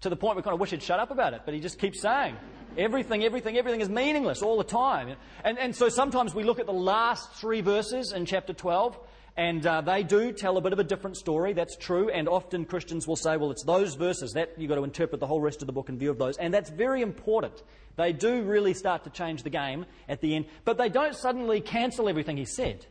to 0.00 0.08
the 0.08 0.16
point 0.16 0.38
we 0.38 0.42
kind 0.42 0.54
of 0.54 0.60
wish 0.60 0.70
he'd 0.70 0.82
shut 0.82 1.00
up 1.00 1.10
about 1.10 1.34
it, 1.34 1.42
but 1.44 1.52
he 1.52 1.60
just 1.60 1.78
keeps 1.78 2.00
saying 2.00 2.34
everything, 2.78 3.24
everything, 3.24 3.58
everything 3.58 3.82
is 3.82 3.90
meaningless 3.90 4.40
all 4.40 4.56
the 4.56 4.64
time. 4.64 5.14
And, 5.44 5.58
and 5.58 5.76
so 5.76 5.90
sometimes 5.90 6.34
we 6.34 6.44
look 6.44 6.60
at 6.60 6.66
the 6.66 6.72
last 6.72 7.30
three 7.32 7.60
verses 7.60 8.14
in 8.16 8.24
chapter 8.24 8.54
12 8.54 8.98
and 9.36 9.64
uh, 9.66 9.80
they 9.80 10.02
do 10.02 10.32
tell 10.32 10.56
a 10.56 10.60
bit 10.60 10.72
of 10.72 10.78
a 10.78 10.84
different 10.84 11.16
story, 11.16 11.52
that's 11.52 11.76
true. 11.76 12.10
And 12.10 12.28
often 12.28 12.64
Christians 12.64 13.06
will 13.06 13.16
say, 13.16 13.36
well, 13.36 13.50
it's 13.50 13.64
those 13.64 13.94
verses 13.94 14.32
that 14.32 14.52
you've 14.56 14.68
got 14.68 14.74
to 14.76 14.84
interpret 14.84 15.20
the 15.20 15.26
whole 15.26 15.40
rest 15.40 15.62
of 15.62 15.66
the 15.66 15.72
book 15.72 15.88
in 15.88 15.98
view 15.98 16.10
of 16.10 16.18
those. 16.18 16.36
And 16.36 16.52
that's 16.52 16.70
very 16.70 17.02
important. 17.02 17.62
They 17.96 18.12
do 18.12 18.42
really 18.42 18.74
start 18.74 19.04
to 19.04 19.10
change 19.10 19.42
the 19.42 19.50
game 19.50 19.86
at 20.08 20.20
the 20.20 20.34
end. 20.34 20.46
But 20.64 20.78
they 20.78 20.88
don't 20.88 21.14
suddenly 21.14 21.60
cancel 21.60 22.08
everything 22.08 22.36
he 22.36 22.44
said, 22.44 22.86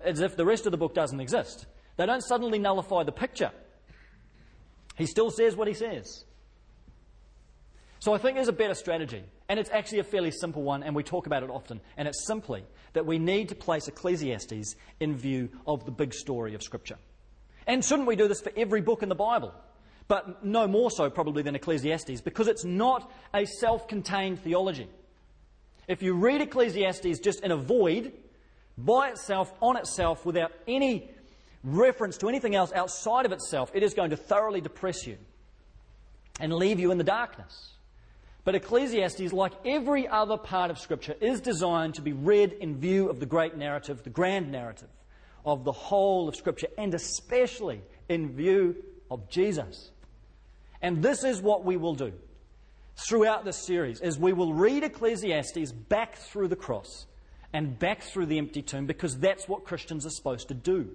as 0.00 0.20
if 0.20 0.36
the 0.36 0.44
rest 0.44 0.66
of 0.66 0.72
the 0.72 0.78
book 0.78 0.94
doesn't 0.94 1.20
exist. 1.20 1.66
They 1.96 2.06
don't 2.06 2.22
suddenly 2.22 2.58
nullify 2.58 3.02
the 3.04 3.12
picture. 3.12 3.50
He 4.96 5.06
still 5.06 5.30
says 5.30 5.56
what 5.56 5.68
he 5.68 5.74
says. 5.74 6.24
So 8.00 8.14
I 8.14 8.18
think 8.18 8.36
there's 8.36 8.48
a 8.48 8.52
better 8.52 8.74
strategy. 8.74 9.22
And 9.48 9.60
it's 9.60 9.70
actually 9.70 9.98
a 9.98 10.04
fairly 10.04 10.30
simple 10.30 10.62
one, 10.62 10.82
and 10.82 10.96
we 10.96 11.02
talk 11.02 11.26
about 11.26 11.42
it 11.42 11.50
often. 11.50 11.80
And 11.96 12.08
it's 12.08 12.26
simply 12.26 12.64
that 12.94 13.04
we 13.04 13.18
need 13.18 13.50
to 13.50 13.54
place 13.54 13.88
Ecclesiastes 13.88 14.74
in 15.00 15.16
view 15.16 15.50
of 15.66 15.84
the 15.84 15.90
big 15.90 16.14
story 16.14 16.54
of 16.54 16.62
Scripture. 16.62 16.96
And 17.66 17.84
shouldn't 17.84 18.08
we 18.08 18.16
do 18.16 18.26
this 18.26 18.40
for 18.40 18.52
every 18.56 18.80
book 18.80 19.02
in 19.02 19.08
the 19.08 19.14
Bible? 19.14 19.54
But 20.08 20.44
no 20.44 20.66
more 20.66 20.90
so, 20.90 21.10
probably, 21.10 21.42
than 21.42 21.54
Ecclesiastes, 21.54 22.22
because 22.22 22.48
it's 22.48 22.64
not 22.64 23.12
a 23.34 23.44
self 23.44 23.86
contained 23.86 24.40
theology. 24.40 24.88
If 25.86 26.02
you 26.02 26.14
read 26.14 26.40
Ecclesiastes 26.40 27.20
just 27.20 27.44
in 27.44 27.50
a 27.50 27.56
void, 27.56 28.12
by 28.78 29.10
itself, 29.10 29.52
on 29.60 29.76
itself, 29.76 30.24
without 30.24 30.52
any 30.66 31.10
reference 31.62 32.16
to 32.18 32.28
anything 32.28 32.54
else 32.54 32.72
outside 32.72 33.26
of 33.26 33.32
itself, 33.32 33.70
it 33.74 33.82
is 33.82 33.92
going 33.92 34.10
to 34.10 34.16
thoroughly 34.16 34.60
depress 34.60 35.06
you 35.06 35.18
and 36.40 36.54
leave 36.54 36.80
you 36.80 36.90
in 36.90 36.98
the 36.98 37.04
darkness. 37.04 37.74
But 38.44 38.54
Ecclesiastes, 38.54 39.32
like 39.32 39.52
every 39.66 40.08
other 40.08 40.38
part 40.38 40.70
of 40.70 40.78
Scripture, 40.78 41.14
is 41.20 41.40
designed 41.40 41.94
to 41.96 42.02
be 42.02 42.12
read 42.12 42.52
in 42.52 42.78
view 42.78 43.08
of 43.08 43.20
the 43.20 43.26
great 43.26 43.56
narrative, 43.56 44.02
the 44.02 44.10
grand 44.10 44.50
narrative 44.50 44.88
of 45.44 45.64
the 45.64 45.72
whole 45.72 46.28
of 46.28 46.36
Scripture, 46.36 46.68
and 46.78 46.94
especially 46.94 47.82
in 48.08 48.34
view 48.34 48.76
of 49.10 49.28
Jesus. 49.28 49.90
And 50.80 51.02
this 51.02 51.24
is 51.24 51.42
what 51.42 51.64
we 51.64 51.76
will 51.76 51.94
do 51.94 52.12
throughout 53.08 53.44
this 53.44 53.58
series, 53.58 54.00
is 54.00 54.18
we 54.18 54.32
will 54.32 54.54
read 54.54 54.84
Ecclesiastes 54.84 55.72
back 55.72 56.16
through 56.16 56.48
the 56.48 56.56
cross 56.56 57.06
and 57.52 57.78
back 57.78 58.02
through 58.02 58.26
the 58.26 58.38
empty 58.38 58.62
tomb, 58.62 58.86
because 58.86 59.18
that's 59.18 59.48
what 59.48 59.64
Christians 59.64 60.06
are 60.06 60.10
supposed 60.10 60.48
to 60.48 60.54
do. 60.54 60.88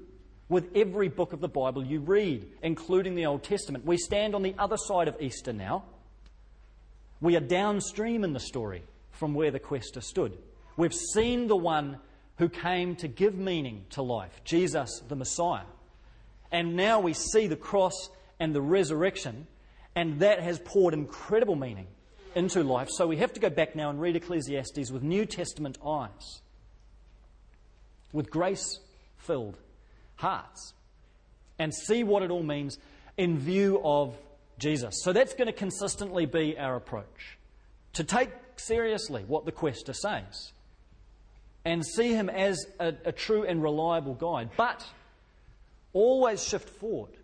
With 0.47 0.69
every 0.75 1.10
book 1.10 1.34
of 1.34 1.41
the 1.41 1.47
Bible 1.47 1.84
you 1.86 1.99
read, 1.99 2.47
including 2.62 3.15
the 3.15 3.25
Old 3.25 3.43
Testament. 3.43 3.86
We 3.86 3.97
stand 3.97 4.36
on 4.36 4.43
the 4.43 4.55
other 4.58 4.77
side 4.77 5.08
of 5.08 5.19
Easter 5.19 5.53
now 5.53 5.86
we 7.21 7.36
are 7.36 7.41
downstream 7.41 8.23
in 8.23 8.34
the 8.34 8.39
story 8.39 8.84
from 9.12 9.34
where 9.34 9.51
the 9.51 9.60
quester 9.60 10.01
stood. 10.01 10.38
We've 10.78 10.93
seen 10.93 11.47
the 11.47 11.56
one 11.56 11.97
who 12.38 12.49
came 12.49 12.95
to 12.97 13.08
give 13.08 13.36
meaning 13.36 13.86
to 13.91 14.01
life, 14.01 14.41
Jesus 14.43 15.01
the 15.08 15.15
Messiah. 15.15 15.63
And 16.51 16.75
now 16.75 16.99
we 16.99 17.13
see 17.13 17.47
the 17.47 17.56
cross 17.56 18.10
and 18.39 18.54
the 18.54 18.62
resurrection, 18.62 19.47
and 19.95 20.19
that 20.19 20.41
has 20.41 20.60
poured 20.60 20.93
incredible 20.93 21.56
meaning 21.56 21.88
into 22.36 22.63
life. 22.63 22.89
So 22.91 23.08
we 23.08 23.17
have 23.17 23.34
to 23.34 23.39
go 23.39 23.49
back 23.49 23.75
now 23.75 23.89
and 23.89 23.99
read 23.99 24.15
Ecclesiastes 24.15 24.91
with 24.91 25.04
New 25.04 25.25
Testament 25.25 25.78
eyes, 25.86 26.41
with 28.12 28.30
grace 28.30 28.80
filled 29.17 29.58
hearts, 30.15 30.73
and 31.58 31.73
see 31.73 32.04
what 32.04 32.21
it 32.21 32.32
all 32.32 32.43
means 32.43 32.78
in 33.17 33.38
view 33.38 33.82
of 33.84 34.17
Jesus. 34.58 35.02
So 35.04 35.13
that's 35.13 35.34
going 35.34 35.48
to 35.48 35.54
consistently 35.54 36.26
be 36.26 36.58
our 36.58 36.76
approach. 36.76 37.38
To 37.94 38.04
take 38.04 38.30
seriously 38.58 39.24
what 39.28 39.46
the 39.46 39.52
quester 39.52 39.94
says 39.94 40.52
and 41.63 41.86
see 41.86 42.13
him 42.13 42.30
as 42.30 42.65
a, 42.80 42.94
a 43.06 43.12
true 43.12 43.44
and 43.44 43.62
reliable 43.62 44.13
guide, 44.13 44.50
but 44.56 44.86
always 45.94 46.44
shift 46.44 46.70
forward 46.70 47.18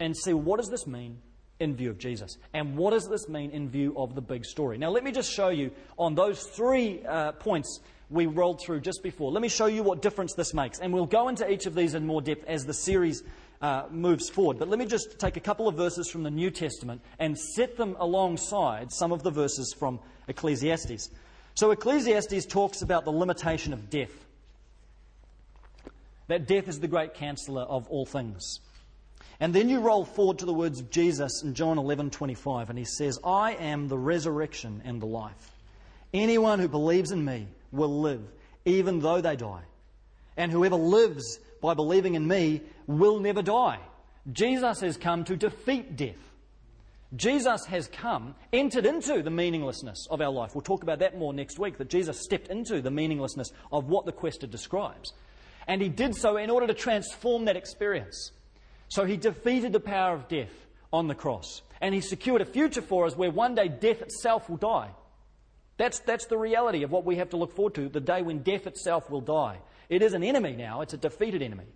and 0.00 0.16
see 0.16 0.32
what 0.32 0.58
does 0.58 0.68
this 0.68 0.86
mean 0.86 1.18
in 1.60 1.76
view 1.76 1.90
of 1.90 1.98
Jesus? 1.98 2.36
And 2.52 2.76
what 2.76 2.90
does 2.90 3.08
this 3.08 3.28
mean 3.28 3.50
in 3.50 3.68
view 3.68 3.94
of 3.96 4.14
the 4.14 4.20
big 4.20 4.44
story? 4.44 4.78
Now, 4.78 4.90
let 4.90 5.04
me 5.04 5.12
just 5.12 5.32
show 5.32 5.48
you 5.48 5.70
on 5.98 6.14
those 6.14 6.42
three 6.42 7.04
uh, 7.06 7.32
points 7.32 7.80
we 8.10 8.26
rolled 8.26 8.60
through 8.60 8.80
just 8.80 9.02
before. 9.02 9.30
Let 9.30 9.42
me 9.42 9.48
show 9.48 9.66
you 9.66 9.82
what 9.82 10.02
difference 10.02 10.34
this 10.34 10.52
makes. 10.52 10.78
And 10.78 10.92
we'll 10.92 11.06
go 11.06 11.28
into 11.28 11.50
each 11.50 11.66
of 11.66 11.74
these 11.74 11.94
in 11.94 12.06
more 12.06 12.20
depth 12.20 12.44
as 12.46 12.64
the 12.64 12.74
series 12.74 13.22
uh, 13.64 13.86
moves 13.90 14.28
forward. 14.28 14.58
But 14.58 14.68
let 14.68 14.78
me 14.78 14.84
just 14.84 15.18
take 15.18 15.38
a 15.38 15.40
couple 15.40 15.66
of 15.66 15.74
verses 15.74 16.10
from 16.10 16.22
the 16.22 16.30
New 16.30 16.50
Testament 16.50 17.00
and 17.18 17.38
set 17.38 17.78
them 17.78 17.96
alongside 17.98 18.92
some 18.92 19.10
of 19.10 19.22
the 19.22 19.30
verses 19.30 19.74
from 19.78 20.00
Ecclesiastes. 20.28 21.08
So, 21.54 21.70
Ecclesiastes 21.70 22.44
talks 22.44 22.82
about 22.82 23.06
the 23.06 23.10
limitation 23.10 23.72
of 23.72 23.88
death. 23.88 24.12
That 26.26 26.46
death 26.46 26.68
is 26.68 26.78
the 26.78 26.88
great 26.88 27.14
counselor 27.14 27.62
of 27.62 27.88
all 27.88 28.04
things. 28.04 28.60
And 29.40 29.54
then 29.54 29.70
you 29.70 29.80
roll 29.80 30.04
forward 30.04 30.40
to 30.40 30.44
the 30.44 30.52
words 30.52 30.78
of 30.78 30.90
Jesus 30.90 31.42
in 31.42 31.54
John 31.54 31.78
11 31.78 32.10
25, 32.10 32.68
and 32.68 32.78
he 32.78 32.84
says, 32.84 33.18
I 33.24 33.52
am 33.54 33.88
the 33.88 33.98
resurrection 33.98 34.82
and 34.84 35.00
the 35.00 35.06
life. 35.06 35.52
Anyone 36.12 36.58
who 36.58 36.68
believes 36.68 37.12
in 37.12 37.24
me 37.24 37.48
will 37.72 38.02
live, 38.02 38.30
even 38.66 39.00
though 39.00 39.22
they 39.22 39.36
die. 39.36 39.62
And 40.36 40.52
whoever 40.52 40.76
lives 40.76 41.38
by 41.64 41.72
believing 41.72 42.14
in 42.14 42.28
me 42.28 42.60
will 42.86 43.18
never 43.20 43.40
die. 43.40 43.78
Jesus 44.30 44.80
has 44.80 44.98
come 44.98 45.24
to 45.24 45.34
defeat 45.34 45.96
death. 45.96 46.34
Jesus 47.16 47.64
has 47.64 47.88
come, 47.88 48.34
entered 48.52 48.84
into 48.84 49.22
the 49.22 49.30
meaninglessness 49.30 50.06
of 50.10 50.20
our 50.20 50.30
life. 50.30 50.54
We'll 50.54 50.60
talk 50.60 50.82
about 50.82 50.98
that 50.98 51.16
more 51.16 51.32
next 51.32 51.58
week, 51.58 51.78
that 51.78 51.88
Jesus 51.88 52.20
stepped 52.20 52.48
into 52.48 52.82
the 52.82 52.90
meaninglessness 52.90 53.50
of 53.72 53.88
what 53.88 54.04
the 54.04 54.12
quester 54.12 54.46
describes. 54.46 55.14
And 55.66 55.80
he 55.80 55.88
did 55.88 56.14
so 56.14 56.36
in 56.36 56.50
order 56.50 56.66
to 56.66 56.74
transform 56.74 57.46
that 57.46 57.56
experience. 57.56 58.32
So 58.88 59.06
he 59.06 59.16
defeated 59.16 59.72
the 59.72 59.80
power 59.80 60.14
of 60.14 60.28
death 60.28 60.52
on 60.92 61.08
the 61.08 61.14
cross. 61.14 61.62
And 61.80 61.94
he 61.94 62.02
secured 62.02 62.42
a 62.42 62.44
future 62.44 62.82
for 62.82 63.06
us 63.06 63.16
where 63.16 63.30
one 63.30 63.54
day 63.54 63.68
death 63.68 64.02
itself 64.02 64.50
will 64.50 64.58
die. 64.58 64.90
That's, 65.78 66.00
that's 66.00 66.26
the 66.26 66.36
reality 66.36 66.82
of 66.82 66.90
what 66.90 67.06
we 67.06 67.16
have 67.16 67.30
to 67.30 67.38
look 67.38 67.56
forward 67.56 67.74
to 67.76 67.88
the 67.88 68.00
day 68.00 68.20
when 68.20 68.42
death 68.42 68.66
itself 68.66 69.08
will 69.08 69.22
die. 69.22 69.60
It 69.88 70.02
is 70.02 70.14
an 70.14 70.22
enemy 70.22 70.52
now, 70.52 70.80
it's 70.80 70.94
a 70.94 70.98
defeated 70.98 71.42
enemy. 71.42 71.66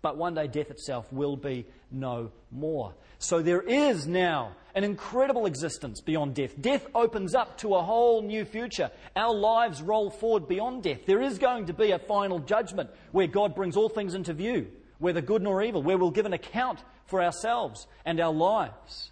But 0.00 0.16
one 0.16 0.34
day 0.34 0.48
death 0.48 0.70
itself 0.70 1.12
will 1.12 1.36
be 1.36 1.64
no 1.90 2.32
more. 2.50 2.94
So 3.18 3.40
there 3.40 3.62
is 3.62 4.06
now 4.06 4.56
an 4.74 4.82
incredible 4.82 5.46
existence 5.46 6.00
beyond 6.00 6.34
death. 6.34 6.60
Death 6.60 6.86
opens 6.92 7.36
up 7.36 7.58
to 7.58 7.76
a 7.76 7.82
whole 7.82 8.22
new 8.22 8.44
future. 8.44 8.90
Our 9.14 9.32
lives 9.32 9.80
roll 9.80 10.10
forward 10.10 10.48
beyond 10.48 10.82
death. 10.82 11.06
There 11.06 11.22
is 11.22 11.38
going 11.38 11.66
to 11.66 11.72
be 11.72 11.92
a 11.92 12.00
final 12.00 12.40
judgment 12.40 12.90
where 13.12 13.28
God 13.28 13.54
brings 13.54 13.76
all 13.76 13.88
things 13.88 14.14
into 14.14 14.32
view 14.32 14.66
whether 15.02 15.20
good 15.20 15.42
nor 15.42 15.62
evil, 15.62 15.82
where 15.82 15.98
we'll 15.98 16.12
give 16.12 16.26
an 16.26 16.32
account 16.32 16.78
for 17.06 17.22
ourselves 17.22 17.86
and 18.06 18.20
our 18.20 18.32
lives. 18.32 19.10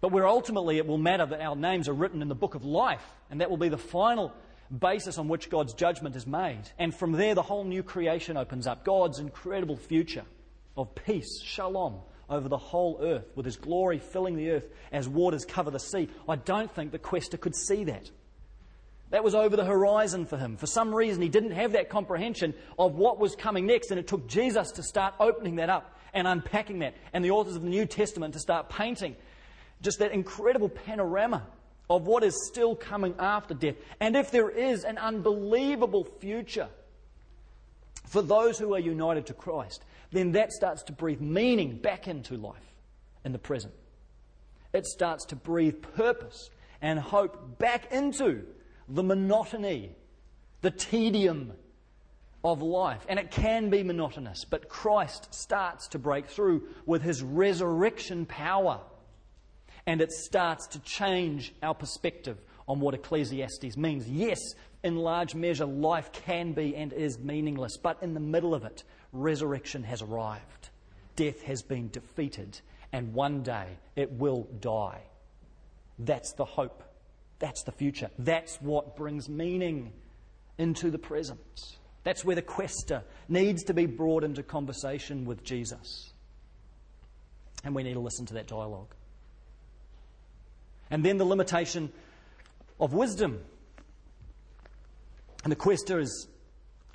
But 0.00 0.10
where 0.10 0.26
ultimately 0.26 0.78
it 0.78 0.86
will 0.86 0.98
matter 0.98 1.24
that 1.26 1.40
our 1.40 1.54
names 1.54 1.88
are 1.88 1.94
written 1.94 2.22
in 2.22 2.28
the 2.28 2.34
book 2.34 2.54
of 2.54 2.64
life, 2.64 3.04
and 3.30 3.40
that 3.40 3.48
will 3.48 3.56
be 3.56 3.68
the 3.68 3.78
final 3.78 4.32
basis 4.78 5.18
on 5.18 5.28
which 5.28 5.50
God's 5.50 5.74
judgment 5.74 6.16
is 6.16 6.26
made. 6.26 6.62
And 6.78 6.94
from 6.94 7.12
there, 7.12 7.34
the 7.34 7.42
whole 7.42 7.64
new 7.64 7.82
creation 7.82 8.36
opens 8.36 8.66
up 8.66 8.84
God's 8.84 9.18
incredible 9.18 9.76
future 9.76 10.24
of 10.76 10.94
peace, 10.94 11.40
shalom, 11.42 12.00
over 12.28 12.48
the 12.48 12.56
whole 12.56 13.00
earth, 13.02 13.26
with 13.34 13.44
His 13.44 13.56
glory 13.56 13.98
filling 13.98 14.36
the 14.36 14.50
earth 14.50 14.68
as 14.92 15.08
waters 15.08 15.44
cover 15.44 15.70
the 15.70 15.80
sea. 15.80 16.08
I 16.28 16.36
don't 16.36 16.70
think 16.70 16.92
the 16.92 16.98
quester 16.98 17.36
could 17.36 17.56
see 17.56 17.84
that. 17.84 18.10
That 19.10 19.24
was 19.24 19.34
over 19.34 19.56
the 19.56 19.64
horizon 19.64 20.24
for 20.24 20.36
him. 20.36 20.56
For 20.56 20.66
some 20.66 20.94
reason, 20.94 21.20
he 21.20 21.28
didn't 21.28 21.50
have 21.50 21.72
that 21.72 21.88
comprehension 21.88 22.54
of 22.78 22.94
what 22.94 23.18
was 23.18 23.34
coming 23.34 23.66
next, 23.66 23.90
and 23.90 23.98
it 23.98 24.06
took 24.06 24.28
Jesus 24.28 24.70
to 24.72 24.84
start 24.84 25.14
opening 25.18 25.56
that 25.56 25.68
up 25.68 25.96
and 26.14 26.28
unpacking 26.28 26.78
that, 26.80 26.94
and 27.12 27.24
the 27.24 27.32
authors 27.32 27.56
of 27.56 27.62
the 27.62 27.68
New 27.68 27.86
Testament 27.86 28.34
to 28.34 28.40
start 28.40 28.68
painting 28.68 29.16
just 29.82 29.98
that 29.98 30.12
incredible 30.12 30.68
panorama 30.68 31.44
of 31.90 32.06
what 32.06 32.22
is 32.22 32.46
still 32.46 32.76
coming 32.76 33.14
after 33.18 33.52
death. 33.52 33.74
And 33.98 34.16
if 34.16 34.30
there 34.30 34.48
is 34.48 34.84
an 34.84 34.96
unbelievable 34.96 36.04
future 36.20 36.68
for 38.06 38.22
those 38.22 38.58
who 38.58 38.74
are 38.74 38.80
united 38.80 39.26
to 39.26 39.34
Christ, 39.34 39.84
then 40.12 40.32
that 40.32 40.52
starts 40.52 40.84
to 40.84 40.92
breathe 40.92 41.20
meaning 41.20 41.76
back 41.76 42.06
into 42.06 42.36
life 42.36 42.56
in 43.24 43.32
the 43.32 43.38
present. 43.38 43.74
It 44.72 44.86
starts 44.86 45.24
to 45.26 45.36
breathe 45.36 45.82
purpose 45.96 46.50
and 46.80 46.98
hope 46.98 47.58
back 47.58 47.92
into 47.92 48.44
the 48.88 49.02
monotony, 49.02 49.90
the 50.60 50.70
tedium 50.70 51.52
of 52.44 52.62
life. 52.62 53.04
And 53.08 53.18
it 53.18 53.32
can 53.32 53.68
be 53.68 53.82
monotonous, 53.82 54.44
but 54.44 54.68
Christ 54.68 55.34
starts 55.34 55.88
to 55.88 55.98
break 55.98 56.28
through 56.28 56.68
with 56.86 57.02
his 57.02 57.22
resurrection 57.22 58.26
power. 58.26 58.80
And 59.86 60.00
it 60.00 60.12
starts 60.12 60.66
to 60.68 60.78
change 60.80 61.54
our 61.62 61.74
perspective 61.74 62.38
on 62.68 62.80
what 62.80 62.94
Ecclesiastes 62.94 63.76
means. 63.76 64.08
Yes, 64.08 64.38
in 64.82 64.96
large 64.96 65.34
measure, 65.34 65.66
life 65.66 66.12
can 66.12 66.52
be 66.52 66.76
and 66.76 66.92
is 66.92 67.18
meaningless, 67.18 67.76
but 67.76 68.02
in 68.02 68.14
the 68.14 68.20
middle 68.20 68.54
of 68.54 68.64
it, 68.64 68.84
resurrection 69.12 69.82
has 69.84 70.02
arrived. 70.02 70.70
Death 71.16 71.42
has 71.42 71.62
been 71.62 71.88
defeated, 71.90 72.60
and 72.92 73.12
one 73.12 73.42
day 73.42 73.66
it 73.96 74.12
will 74.12 74.46
die. 74.60 75.02
That's 75.98 76.32
the 76.34 76.44
hope 76.44 76.84
that's 77.40 77.62
the 77.62 77.72
future. 77.72 78.10
That's 78.18 78.56
what 78.60 78.96
brings 78.96 79.28
meaning 79.28 79.92
into 80.58 80.90
the 80.90 80.98
present. 80.98 81.78
That's 82.04 82.24
where 82.24 82.36
the 82.36 82.42
quester 82.42 83.02
needs 83.28 83.64
to 83.64 83.74
be 83.74 83.86
brought 83.86 84.24
into 84.24 84.42
conversation 84.42 85.24
with 85.24 85.42
Jesus. 85.42 86.12
And 87.64 87.74
we 87.74 87.82
need 87.82 87.94
to 87.94 88.00
listen 88.00 88.26
to 88.26 88.34
that 88.34 88.46
dialogue. 88.46 88.94
And 90.90 91.04
then 91.04 91.18
the 91.18 91.24
limitation 91.24 91.92
of 92.80 92.92
wisdom. 92.92 93.40
And 95.44 95.52
the 95.52 95.56
quester 95.56 96.00
is 96.00 96.28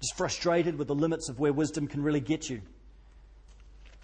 just 0.01 0.17
frustrated 0.17 0.77
with 0.77 0.87
the 0.87 0.95
limits 0.95 1.29
of 1.29 1.39
where 1.39 1.53
wisdom 1.53 1.87
can 1.87 2.03
really 2.03 2.19
get 2.19 2.49
you. 2.49 2.61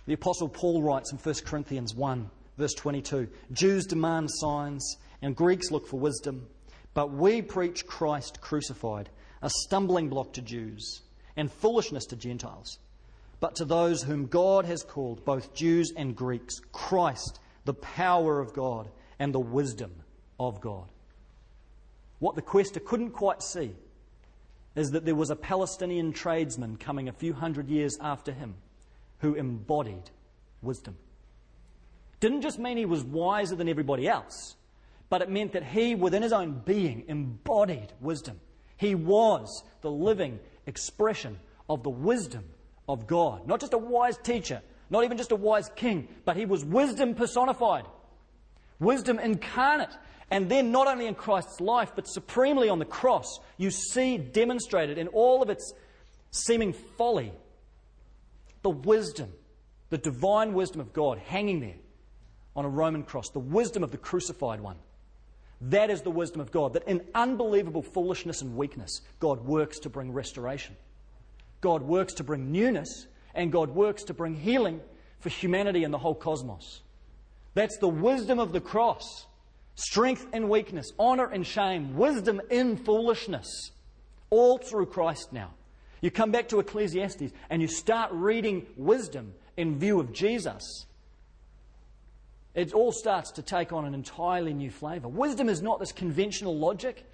The 0.05 0.13
Apostle 0.13 0.49
Paul 0.49 0.81
writes 0.81 1.11
in 1.11 1.17
1 1.17 1.35
Corinthians 1.45 1.93
1, 1.93 2.29
verse 2.57 2.73
22 2.73 3.27
Jews 3.51 3.85
demand 3.85 4.29
signs 4.31 4.97
and 5.21 5.35
Greeks 5.35 5.71
look 5.71 5.87
for 5.87 5.99
wisdom. 5.99 6.47
But 6.93 7.11
we 7.11 7.41
preach 7.41 7.85
Christ 7.85 8.41
crucified, 8.41 9.09
a 9.41 9.49
stumbling 9.49 10.09
block 10.09 10.33
to 10.33 10.41
Jews 10.41 11.01
and 11.37 11.51
foolishness 11.51 12.05
to 12.07 12.15
Gentiles. 12.15 12.79
But 13.39 13.55
to 13.55 13.65
those 13.65 14.03
whom 14.03 14.27
God 14.27 14.65
has 14.65 14.83
called, 14.83 15.23
both 15.23 15.53
Jews 15.53 15.93
and 15.95 16.15
Greeks, 16.15 16.59
Christ, 16.71 17.39
the 17.65 17.73
power 17.73 18.39
of 18.39 18.53
God 18.53 18.89
and 19.21 19.35
the 19.35 19.39
wisdom 19.39 19.91
of 20.39 20.59
God. 20.61 20.87
What 22.17 22.33
the 22.33 22.41
quester 22.41 22.79
couldn't 22.79 23.11
quite 23.11 23.43
see 23.43 23.75
is 24.75 24.89
that 24.91 25.05
there 25.05 25.13
was 25.13 25.29
a 25.29 25.35
Palestinian 25.35 26.11
tradesman 26.11 26.77
coming 26.77 27.07
a 27.07 27.13
few 27.13 27.31
hundred 27.31 27.69
years 27.69 27.99
after 28.01 28.31
him 28.31 28.55
who 29.19 29.35
embodied 29.35 30.09
wisdom. 30.63 30.97
Didn't 32.19 32.41
just 32.41 32.57
mean 32.57 32.77
he 32.77 32.85
was 32.85 33.03
wiser 33.03 33.55
than 33.55 33.69
everybody 33.69 34.07
else, 34.07 34.55
but 35.07 35.21
it 35.21 35.29
meant 35.29 35.51
that 35.51 35.65
he, 35.65 35.93
within 35.93 36.23
his 36.23 36.33
own 36.33 36.63
being, 36.65 37.03
embodied 37.07 37.93
wisdom. 38.01 38.39
He 38.77 38.95
was 38.95 39.63
the 39.81 39.91
living 39.91 40.39
expression 40.65 41.37
of 41.69 41.83
the 41.83 41.91
wisdom 41.91 42.45
of 42.89 43.05
God. 43.05 43.45
Not 43.45 43.59
just 43.59 43.73
a 43.73 43.77
wise 43.77 44.17
teacher, 44.17 44.63
not 44.89 45.03
even 45.03 45.17
just 45.17 45.31
a 45.31 45.35
wise 45.35 45.69
king, 45.75 46.07
but 46.25 46.37
he 46.37 46.47
was 46.47 46.65
wisdom 46.65 47.13
personified, 47.13 47.85
wisdom 48.81 49.19
incarnate. 49.19 49.95
And 50.29 50.49
then, 50.49 50.71
not 50.71 50.87
only 50.87 51.07
in 51.07 51.15
Christ's 51.15 51.61
life, 51.61 51.91
but 51.95 52.07
supremely 52.07 52.69
on 52.69 52.79
the 52.79 52.85
cross, 52.85 53.39
you 53.57 53.69
see 53.69 54.17
demonstrated 54.17 54.97
in 54.97 55.07
all 55.09 55.41
of 55.41 55.49
its 55.49 55.73
seeming 56.31 56.73
folly 56.73 57.33
the 58.61 58.69
wisdom, 58.69 59.31
the 59.89 59.97
divine 59.97 60.53
wisdom 60.53 60.79
of 60.81 60.93
God 60.93 61.17
hanging 61.17 61.59
there 61.59 61.75
on 62.55 62.65
a 62.65 62.69
Roman 62.69 63.03
cross, 63.03 63.29
the 63.29 63.39
wisdom 63.39 63.83
of 63.83 63.91
the 63.91 63.97
crucified 63.97 64.61
one. 64.61 64.77
That 65.61 65.89
is 65.89 66.01
the 66.01 66.11
wisdom 66.11 66.41
of 66.41 66.51
God, 66.51 66.73
that 66.73 66.87
in 66.87 67.01
unbelievable 67.13 67.83
foolishness 67.83 68.41
and 68.41 68.55
weakness, 68.55 69.01
God 69.19 69.45
works 69.45 69.79
to 69.79 69.89
bring 69.89 70.11
restoration. 70.11 70.75
God 71.61 71.83
works 71.83 72.13
to 72.15 72.23
bring 72.23 72.51
newness, 72.51 73.05
and 73.35 73.51
God 73.51 73.69
works 73.69 74.03
to 74.05 74.13
bring 74.13 74.35
healing 74.35 74.81
for 75.19 75.29
humanity 75.29 75.83
and 75.83 75.93
the 75.93 75.99
whole 75.99 76.15
cosmos. 76.15 76.81
That's 77.53 77.77
the 77.77 77.87
wisdom 77.87 78.39
of 78.39 78.51
the 78.51 78.61
cross. 78.61 79.25
Strength 79.75 80.27
and 80.33 80.49
weakness, 80.49 80.91
honor 80.99 81.25
and 81.25 81.45
shame, 81.45 81.95
wisdom 81.95 82.41
in 82.49 82.77
foolishness, 82.77 83.71
all 84.29 84.57
through 84.57 84.87
Christ 84.87 85.31
now. 85.31 85.53
You 86.01 86.11
come 86.11 86.31
back 86.31 86.49
to 86.49 86.59
Ecclesiastes 86.59 87.31
and 87.49 87.61
you 87.61 87.67
start 87.67 88.11
reading 88.11 88.65
wisdom 88.75 89.33
in 89.57 89.79
view 89.79 89.99
of 89.99 90.13
Jesus 90.13 90.85
it 92.53 92.73
all 92.73 92.91
starts 92.91 93.31
to 93.31 93.41
take 93.41 93.71
on 93.71 93.85
an 93.85 93.93
entirely 93.93 94.53
new 94.53 94.69
flavour. 94.69 95.07
Wisdom 95.07 95.47
is 95.47 95.61
not 95.61 95.79
this 95.79 95.91
conventional 95.91 96.57
logic 96.57 97.05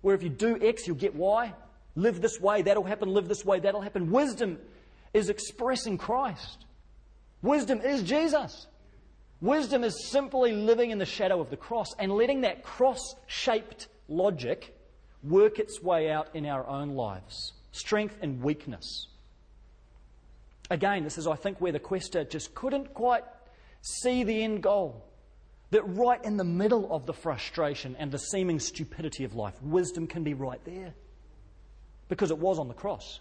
where 0.00 0.14
if 0.14 0.22
you 0.22 0.28
do 0.28 0.58
X, 0.60 0.86
you'll 0.86 0.96
get 0.96 1.14
Y. 1.14 1.52
Live 1.94 2.20
this 2.20 2.40
way, 2.40 2.62
that'll 2.62 2.84
happen. 2.84 3.08
Live 3.08 3.28
this 3.28 3.44
way, 3.44 3.60
that'll 3.60 3.80
happen. 3.80 4.10
Wisdom 4.10 4.58
is 5.14 5.28
expressing 5.28 5.96
Christ. 5.96 6.64
Wisdom 7.42 7.80
is 7.80 8.02
Jesus. 8.02 8.66
Wisdom 9.40 9.84
is 9.84 10.08
simply 10.10 10.52
living 10.52 10.90
in 10.90 10.98
the 10.98 11.06
shadow 11.06 11.40
of 11.40 11.50
the 11.50 11.56
cross 11.56 11.94
and 11.98 12.12
letting 12.12 12.40
that 12.40 12.64
cross 12.64 13.14
shaped 13.26 13.86
logic 14.08 14.74
work 15.22 15.60
its 15.60 15.80
way 15.80 16.10
out 16.10 16.28
in 16.34 16.44
our 16.44 16.66
own 16.66 16.90
lives. 16.90 17.52
Strength 17.70 18.16
and 18.20 18.42
weakness. 18.42 19.08
Again, 20.70 21.04
this 21.04 21.18
is, 21.18 21.26
I 21.26 21.36
think, 21.36 21.60
where 21.60 21.72
the 21.72 21.78
quester 21.78 22.24
just 22.24 22.54
couldn't 22.54 22.94
quite 22.94 23.24
see 23.80 24.24
the 24.24 24.42
end 24.42 24.62
goal. 24.62 25.04
That 25.70 25.82
right 25.82 26.22
in 26.24 26.36
the 26.36 26.44
middle 26.44 26.92
of 26.92 27.06
the 27.06 27.12
frustration 27.12 27.94
and 27.98 28.10
the 28.10 28.18
seeming 28.18 28.58
stupidity 28.58 29.24
of 29.24 29.34
life, 29.34 29.54
wisdom 29.62 30.06
can 30.06 30.24
be 30.24 30.34
right 30.34 30.62
there. 30.64 30.94
Because 32.08 32.30
it 32.30 32.38
was 32.38 32.58
on 32.58 32.68
the 32.68 32.74
cross. 32.74 33.20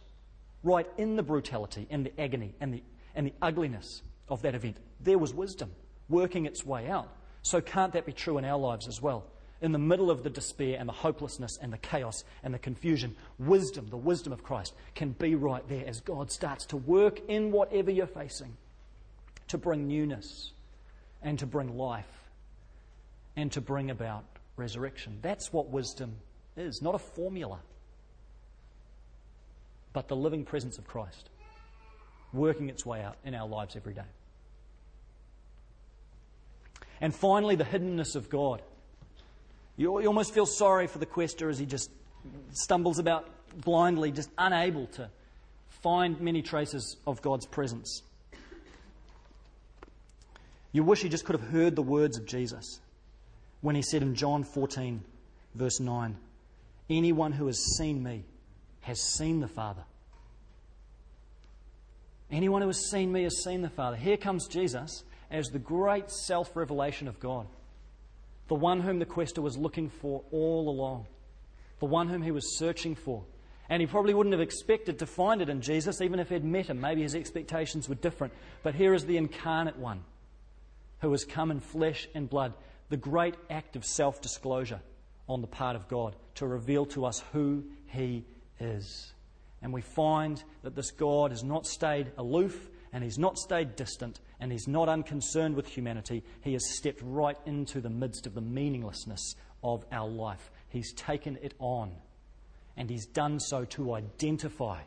Right 0.64 0.88
in 0.98 1.16
the 1.16 1.24
brutality 1.24 1.88
and 1.92 2.06
the 2.06 2.20
agony 2.20 2.56
and 2.60 2.74
the, 2.74 2.84
and 3.14 3.28
the 3.28 3.34
ugliness 3.42 4.02
of 4.30 4.42
that 4.42 4.56
event, 4.56 4.78
there 5.00 5.18
was 5.20 5.34
wisdom 5.34 5.72
working 6.10 6.46
its 6.46 6.66
way 6.66 6.90
out. 6.90 7.10
So, 7.42 7.62
can't 7.62 7.94
that 7.94 8.06
be 8.06 8.14
true 8.14 8.38
in 8.38 8.46
our 8.46 8.58
lives 8.58 8.88
as 8.88 9.02
well? 9.02 9.26
In 9.62 9.72
the 9.72 9.80
middle 9.80 10.12
of 10.12 10.24
the 10.24 10.30
despair 10.30 10.78
and 10.80 10.88
the 10.88 10.94
hopelessness 10.94 11.58
and 11.62 11.74
the 11.74 11.78
chaos 11.78 12.24
and 12.44 12.54
the 12.54 12.60
confusion, 12.60 13.16
wisdom, 13.40 13.88
the 13.90 13.98
wisdom 13.98 14.32
of 14.32 14.44
Christ, 14.44 14.74
can 14.94 15.12
be 15.12 15.36
right 15.36 15.68
there 15.68 15.86
as 15.88 16.00
God 16.02 16.32
starts 16.32 16.66
to 16.68 16.78
work 16.78 17.22
in 17.28 17.52
whatever 17.52 17.90
you're 17.90 18.06
facing 18.06 18.56
to 19.48 19.58
bring 19.58 19.88
newness 19.88 20.52
and 21.22 21.40
to 21.40 21.46
bring 21.46 21.78
life 21.78 22.06
and 23.36 23.52
to 23.54 23.62
bring 23.62 23.90
about 23.90 24.26
resurrection. 24.58 25.18
That's 25.22 25.52
what 25.52 25.70
wisdom 25.70 26.16
is, 26.56 26.82
not 26.82 26.96
a 26.96 27.00
formula, 27.00 27.60
but 29.94 30.08
the 30.08 30.16
living 30.16 30.44
presence 30.44 30.78
of 30.78 30.86
Christ 30.86 31.30
working 32.34 32.70
its 32.70 32.86
way 32.86 33.02
out 33.02 33.16
in 33.24 33.34
our 33.34 33.48
lives 33.48 33.76
every 33.76 33.94
day. 33.94 34.02
And 37.02 37.14
finally, 37.14 37.56
the 37.56 37.64
hiddenness 37.64 38.16
of 38.16 38.30
God. 38.30 38.62
You, 39.76 40.02
you 40.02 40.08
almost 40.08 40.34
feel 40.34 40.46
sorry 40.46 40.88
for 40.88 40.98
the 40.98 41.06
quester 41.06 41.50
as 41.50 41.60
he 41.60 41.66
just 41.66 41.92
stumbles 42.52 43.00
about 43.00 43.30
blindly, 43.62 44.12
just 44.12 44.30
unable 44.38 44.88
to 44.88 45.10
find 45.82 46.20
many 46.20 46.42
traces 46.42 46.98
of 47.06 47.22
God's 47.22 47.46
presence. 47.46 48.02
You 50.72 50.84
wish 50.84 51.02
he 51.02 51.10
just 51.10 51.26
could 51.26 51.40
have 51.40 51.50
heard 51.50 51.76
the 51.76 51.84
words 51.84 52.18
of 52.18 52.26
Jesus 52.26 52.80
when 53.62 53.76
he 53.76 53.82
said 53.82 54.02
in 54.02 54.16
John 54.16 54.44
14, 54.44 55.04
verse 55.56 55.80
9, 55.80 56.18
Anyone 56.90 57.32
who 57.32 57.48
has 57.48 57.60
seen 57.78 58.04
me 58.04 58.24
has 58.82 59.02
seen 59.02 59.40
the 59.40 59.48
Father. 59.48 59.84
Anyone 62.30 62.62
who 62.62 62.68
has 62.68 62.90
seen 62.90 63.12
me 63.12 63.24
has 63.24 63.44
seen 63.44 63.62
the 63.62 63.70
Father. 63.70 63.96
Here 63.96 64.18
comes 64.18 64.48
Jesus 64.48 65.04
as 65.30 65.48
the 65.48 65.60
great 65.60 66.10
self 66.10 66.56
revelation 66.56 67.08
of 67.08 67.20
God, 67.20 67.48
the 68.48 68.56
one 68.56 68.82
whom 68.82 69.00
the 69.00 69.06
quester 69.06 69.42
was 69.42 69.58
looking 69.58 69.90
for 69.90 70.24
all 70.32 70.70
along, 70.70 71.06
the 71.80 71.86
one 71.86 72.08
whom 72.08 72.22
he 72.22 72.32
was 72.32 72.58
searching 72.58 72.96
for. 72.96 73.24
And 73.70 73.82
he 73.82 73.88
probably 73.88 74.14
wouldn't 74.14 74.34
have 74.34 74.42
expected 74.42 75.00
to 75.00 75.06
find 75.06 75.42
it 75.42 75.50
in 75.50 75.62
Jesus, 75.62 76.00
even 76.00 76.20
if 76.20 76.30
he'd 76.30 76.44
met 76.44 76.68
him. 76.68 76.80
Maybe 76.80 77.02
his 77.02 77.16
expectations 77.16 77.90
were 77.90 77.96
different. 77.96 78.34
But 78.64 78.76
here 78.76 78.94
is 78.94 79.06
the 79.06 79.18
incarnate 79.18 79.78
one 79.78 80.06
who 81.02 81.12
has 81.12 81.26
come 81.26 81.52
in 81.52 81.60
flesh 81.60 82.08
and 82.16 82.30
blood, 82.30 82.54
the 82.90 82.98
great 82.98 83.36
act 83.50 83.76
of 83.76 83.84
self 83.84 84.22
disclosure 84.22 84.80
on 85.28 85.42
the 85.42 85.48
part 85.48 85.76
of 85.76 85.88
God 85.90 86.16
to 86.36 86.48
reveal 86.48 86.86
to 86.88 87.06
us 87.06 87.22
who 87.34 87.66
he 87.88 88.24
is. 88.60 89.12
And 89.62 89.74
we 89.74 89.82
find 89.82 90.42
that 90.64 90.76
this 90.76 90.92
God 90.92 91.32
has 91.32 91.44
not 91.44 91.68
stayed 91.68 92.12
aloof 92.18 92.70
and 92.94 93.04
he's 93.04 93.18
not 93.18 93.38
stayed 93.38 93.76
distant 93.76 94.20
and 94.40 94.52
he's 94.52 94.68
not 94.68 94.90
unconcerned 94.90 95.56
with 95.56 95.68
humanity. 95.68 96.24
He 96.42 96.54
has 96.54 96.76
stepped 96.76 97.02
right 97.04 97.38
into 97.46 97.82
the 97.82 97.90
midst 97.90 98.28
of 98.28 98.34
the 98.34 98.42
meaninglessness 98.42 99.36
of 99.64 99.86
our 99.92 100.08
life. 100.08 100.52
He's 100.70 100.94
taken 100.94 101.38
it 101.42 101.54
on 101.60 101.92
and 102.76 102.90
he's 102.90 103.08
done 103.08 103.40
so 103.40 103.66
to 103.66 103.94
identify 103.94 104.82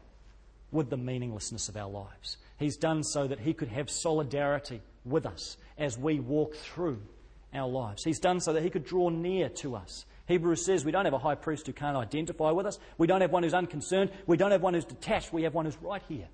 with 0.70 0.90
the 0.90 0.96
meaninglessness 0.96 1.68
of 1.68 1.76
our 1.76 1.90
lives. 1.90 2.36
He's 2.58 2.76
done 2.76 3.02
so 3.02 3.26
that 3.26 3.40
he 3.40 3.52
could 3.52 3.68
have 3.68 3.90
solidarity 3.90 4.80
with 5.04 5.26
us 5.26 5.56
as 5.76 5.98
we 5.98 6.20
walk 6.20 6.54
through 6.54 7.02
our 7.52 7.68
lives. 7.68 8.04
He's 8.04 8.20
done 8.20 8.38
so 8.38 8.52
that 8.52 8.62
he 8.62 8.70
could 8.70 8.84
draw 8.84 9.08
near 9.08 9.48
to 9.48 9.74
us 9.74 10.04
Hebrews 10.30 10.64
says 10.64 10.84
we 10.84 10.92
don't 10.92 11.06
have 11.06 11.14
a 11.14 11.18
high 11.18 11.34
priest 11.34 11.66
who 11.66 11.72
can't 11.72 11.96
identify 11.96 12.52
with 12.52 12.64
us. 12.64 12.78
We 12.98 13.08
don't 13.08 13.20
have 13.20 13.32
one 13.32 13.42
who's 13.42 13.52
unconcerned. 13.52 14.12
We 14.28 14.36
don't 14.36 14.52
have 14.52 14.62
one 14.62 14.74
who's 14.74 14.84
detached. 14.84 15.32
We 15.32 15.42
have 15.42 15.54
one 15.54 15.64
who's 15.64 15.76
right 15.82 16.02
here, 16.08 16.28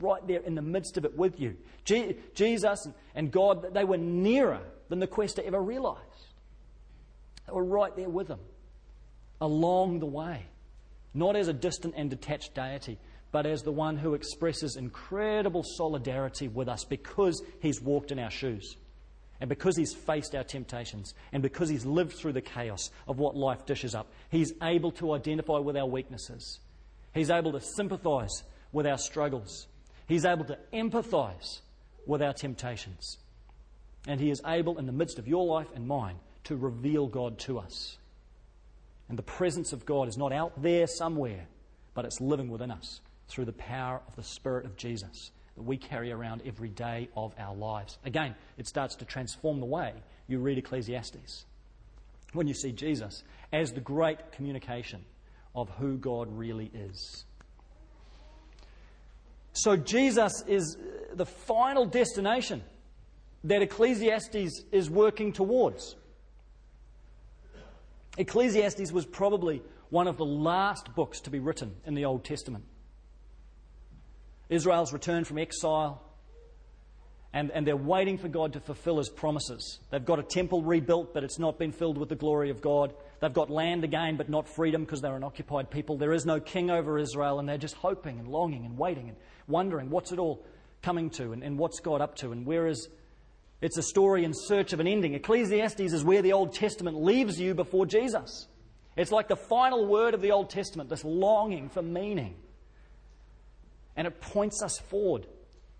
right 0.00 0.26
there 0.26 0.40
in 0.40 0.54
the 0.54 0.62
midst 0.62 0.96
of 0.96 1.04
it 1.04 1.16
with 1.16 1.40
you. 1.40 1.56
Je- 1.84 2.16
Jesus 2.34 2.86
and 3.14 3.30
God, 3.30 3.74
they 3.74 3.84
were 3.84 3.96
nearer 3.96 4.60
than 4.88 4.98
the 4.98 5.06
quester 5.06 5.42
ever 5.44 5.60
realized. 5.60 6.00
They 7.46 7.52
were 7.52 7.64
right 7.64 7.94
there 7.96 8.08
with 8.08 8.28
him 8.28 8.40
along 9.40 10.00
the 10.00 10.06
way, 10.06 10.46
not 11.14 11.36
as 11.36 11.48
a 11.48 11.52
distant 11.52 11.94
and 11.96 12.10
detached 12.10 12.54
deity, 12.54 12.98
but 13.32 13.46
as 13.46 13.62
the 13.62 13.72
one 13.72 13.96
who 13.96 14.14
expresses 14.14 14.76
incredible 14.76 15.62
solidarity 15.62 16.48
with 16.48 16.68
us 16.68 16.84
because 16.84 17.42
he's 17.60 17.80
walked 17.80 18.10
in 18.10 18.18
our 18.18 18.30
shoes. 18.30 18.76
And 19.38 19.50
because 19.50 19.76
he's 19.76 19.92
faced 19.92 20.34
our 20.34 20.44
temptations 20.44 21.12
and 21.30 21.42
because 21.42 21.68
he's 21.68 21.84
lived 21.84 22.14
through 22.14 22.32
the 22.32 22.40
chaos 22.40 22.90
of 23.06 23.18
what 23.18 23.36
life 23.36 23.66
dishes 23.66 23.94
up, 23.94 24.10
he's 24.30 24.54
able 24.62 24.92
to 24.92 25.12
identify 25.12 25.58
with 25.58 25.76
our 25.76 25.86
weaknesses. 25.86 26.60
He's 27.12 27.28
able 27.28 27.52
to 27.52 27.60
sympathize 27.60 28.42
with 28.72 28.86
our 28.86 28.96
struggles. 28.96 29.66
He's 30.06 30.24
able 30.24 30.44
to 30.44 30.58
empathize 30.72 31.60
with 32.06 32.22
our 32.22 32.32
temptations. 32.32 33.18
And 34.06 34.20
he 34.20 34.30
is 34.30 34.40
able, 34.46 34.78
in 34.78 34.86
the 34.86 34.92
midst 34.92 35.18
of 35.18 35.26
your 35.26 35.44
life 35.44 35.68
and 35.74 35.86
mine, 35.86 36.16
to 36.44 36.56
reveal 36.56 37.08
God 37.08 37.38
to 37.40 37.58
us. 37.58 37.98
And 39.08 39.18
the 39.18 39.22
presence 39.22 39.72
of 39.72 39.84
God 39.84 40.08
is 40.08 40.16
not 40.16 40.32
out 40.32 40.62
there 40.62 40.86
somewhere, 40.86 41.46
but 41.94 42.04
it's 42.04 42.20
living 42.20 42.48
within 42.48 42.70
us 42.70 43.00
through 43.28 43.46
the 43.46 43.52
power 43.52 44.00
of 44.06 44.16
the 44.16 44.22
Spirit 44.22 44.64
of 44.64 44.76
Jesus 44.76 45.32
that 45.56 45.62
we 45.62 45.76
carry 45.76 46.12
around 46.12 46.42
every 46.46 46.68
day 46.68 47.08
of 47.16 47.34
our 47.38 47.54
lives. 47.54 47.98
Again, 48.04 48.34
it 48.58 48.66
starts 48.66 48.94
to 48.96 49.04
transform 49.04 49.58
the 49.58 49.66
way 49.66 49.92
you 50.28 50.38
read 50.38 50.58
Ecclesiastes. 50.58 51.46
When 52.32 52.46
you 52.46 52.54
see 52.54 52.72
Jesus 52.72 53.24
as 53.52 53.72
the 53.72 53.80
great 53.80 54.32
communication 54.32 55.04
of 55.54 55.70
who 55.70 55.96
God 55.96 56.28
really 56.36 56.70
is. 56.74 57.25
So, 59.58 59.74
Jesus 59.74 60.44
is 60.46 60.76
the 61.14 61.24
final 61.24 61.86
destination 61.86 62.62
that 63.44 63.62
Ecclesiastes 63.62 64.64
is 64.70 64.90
working 64.90 65.32
towards. 65.32 65.96
Ecclesiastes 68.18 68.92
was 68.92 69.06
probably 69.06 69.62
one 69.88 70.08
of 70.08 70.18
the 70.18 70.26
last 70.26 70.94
books 70.94 71.20
to 71.20 71.30
be 71.30 71.38
written 71.38 71.74
in 71.86 71.94
the 71.94 72.04
Old 72.04 72.22
Testament. 72.22 72.64
Israel's 74.50 74.92
returned 74.92 75.26
from 75.26 75.38
exile, 75.38 76.02
and, 77.32 77.50
and 77.50 77.66
they're 77.66 77.76
waiting 77.78 78.18
for 78.18 78.28
God 78.28 78.52
to 78.52 78.60
fulfill 78.60 78.98
his 78.98 79.08
promises. 79.08 79.80
They've 79.90 80.04
got 80.04 80.18
a 80.18 80.22
temple 80.22 80.64
rebuilt, 80.64 81.14
but 81.14 81.24
it's 81.24 81.38
not 81.38 81.58
been 81.58 81.72
filled 81.72 81.96
with 81.96 82.10
the 82.10 82.14
glory 82.14 82.50
of 82.50 82.60
God. 82.60 82.92
They've 83.20 83.32
got 83.32 83.50
land 83.50 83.84
again, 83.84 84.16
but 84.16 84.28
not 84.28 84.48
freedom 84.48 84.84
because 84.84 85.00
they're 85.00 85.16
an 85.16 85.24
occupied 85.24 85.70
people. 85.70 85.96
There 85.96 86.12
is 86.12 86.26
no 86.26 86.38
king 86.40 86.70
over 86.70 86.98
Israel, 86.98 87.38
and 87.38 87.48
they're 87.48 87.58
just 87.58 87.76
hoping 87.76 88.18
and 88.18 88.28
longing 88.28 88.66
and 88.66 88.76
waiting 88.76 89.08
and 89.08 89.16
wondering 89.48 89.90
what's 89.90 90.12
it 90.12 90.18
all 90.18 90.44
coming 90.82 91.10
to 91.10 91.32
and, 91.32 91.42
and 91.42 91.58
what's 91.58 91.80
God 91.80 92.00
up 92.00 92.16
to 92.16 92.32
and 92.32 92.44
where 92.44 92.66
is. 92.66 92.88
It's 93.62 93.78
a 93.78 93.82
story 93.82 94.24
in 94.24 94.32
search 94.34 94.74
of 94.74 94.80
an 94.80 94.86
ending. 94.86 95.14
Ecclesiastes 95.14 95.80
is 95.80 96.04
where 96.04 96.20
the 96.20 96.34
Old 96.34 96.52
Testament 96.52 97.02
leaves 97.02 97.40
you 97.40 97.54
before 97.54 97.86
Jesus. 97.86 98.46
It's 98.96 99.10
like 99.10 99.28
the 99.28 99.36
final 99.36 99.86
word 99.86 100.12
of 100.12 100.20
the 100.20 100.32
Old 100.32 100.50
Testament, 100.50 100.90
this 100.90 101.04
longing 101.04 101.70
for 101.70 101.82
meaning. 101.82 102.34
And 103.96 104.06
it 104.06 104.20
points 104.20 104.62
us 104.62 104.78
forward 104.78 105.26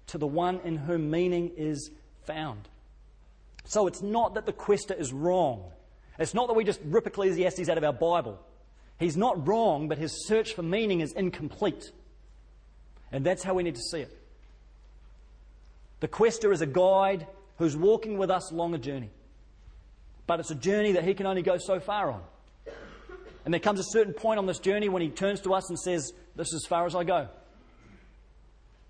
to 0.09 0.19
the 0.19 0.27
one 0.27 0.61
in 0.65 0.77
whom 0.77 1.11
meaning 1.11 1.53
is 1.57 1.91
found. 2.25 2.69
So 3.65 3.87
it's 3.87 4.03
not 4.03 4.35
that 4.35 4.47
the 4.47 4.53
quester 4.53 4.95
is 4.95 5.13
wrong. 5.13 5.73
It's 6.19 6.35
not 6.35 6.49
that 6.49 6.55
we 6.55 6.65
just 6.65 6.81
rip 6.85 7.07
Ecclesiastes 7.07 7.69
out 7.69 7.79
of 7.79 7.85
our 7.85 7.93
Bible. 7.93 8.41
He's 8.99 9.17
not 9.17 9.47
wrong, 9.47 9.89
but 9.89 9.99
his 9.99 10.27
search 10.27 10.55
for 10.55 10.63
meaning 10.63 11.01
is 11.01 11.13
incomplete. 11.13 11.91
And 13.13 13.25
that's 13.25 13.43
how 13.43 13.55
we 13.55 13.63
need 13.63 13.75
to 13.75 13.83
see 13.83 14.01
it. 14.01 14.17
The 16.01 16.09
quester 16.09 16.53
is 16.53 16.61
a 16.61 16.67
guide 16.67 17.27
who's 17.59 17.77
walking 17.77 18.19
with 18.19 18.31
us 18.31 18.51
along 18.51 18.75
a 18.75 18.79
journey. 18.79 19.11
But 20.27 20.41
it's 20.41 20.51
a 20.51 20.57
journey 20.57 20.93
that 20.93 21.05
he 21.05 21.15
can 21.15 21.27
only 21.27 21.43
go 21.43 21.57
so 21.59 21.81
far 21.81 22.11
on. 22.11 22.23
And 23.45 23.55
there 23.55 23.61
comes 23.61 23.79
a 23.79 23.85
certain 23.85 24.13
point 24.13 24.39
on 24.39 24.47
this 24.47 24.59
journey 24.59 24.89
when 24.89 25.03
he 25.03 25.09
turns 25.09 25.41
to 25.43 25.55
us 25.55 25.69
and 25.69 25.79
says, 25.79 26.13
This 26.35 26.49
is 26.49 26.65
as 26.65 26.67
far 26.67 26.85
as 26.87 26.95
I 26.95 27.05
go. 27.05 27.29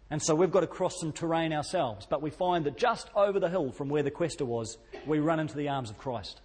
And 0.08 0.22
so 0.22 0.34
we've 0.34 0.50
got 0.50 0.60
to 0.60 0.66
cross 0.66 0.98
some 1.00 1.12
terrain 1.12 1.52
ourselves. 1.52 2.06
But 2.08 2.22
we 2.22 2.30
find 2.30 2.64
that 2.64 2.78
just 2.78 3.10
over 3.14 3.38
the 3.38 3.50
hill 3.50 3.72
from 3.72 3.88
where 3.88 4.02
the 4.02 4.10
quester 4.10 4.44
was, 4.44 4.78
we 5.04 5.18
run 5.18 5.40
into 5.40 5.56
the 5.56 5.68
arms 5.68 5.90
of 5.90 5.98
Christ. 5.98 6.40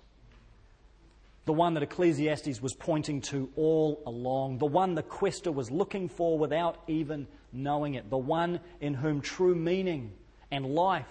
The 1.45 1.53
one 1.53 1.73
that 1.73 1.83
Ecclesiastes 1.83 2.61
was 2.61 2.73
pointing 2.73 3.21
to 3.21 3.49
all 3.55 4.01
along. 4.05 4.59
The 4.59 4.67
one 4.67 4.93
the 4.93 5.03
quester 5.03 5.51
was 5.51 5.71
looking 5.71 6.07
for 6.07 6.37
without 6.37 6.77
even 6.87 7.27
knowing 7.51 7.95
it. 7.95 8.09
The 8.09 8.17
one 8.17 8.59
in 8.79 8.93
whom 8.93 9.21
true 9.21 9.55
meaning 9.55 10.11
and 10.51 10.65
life 10.65 11.07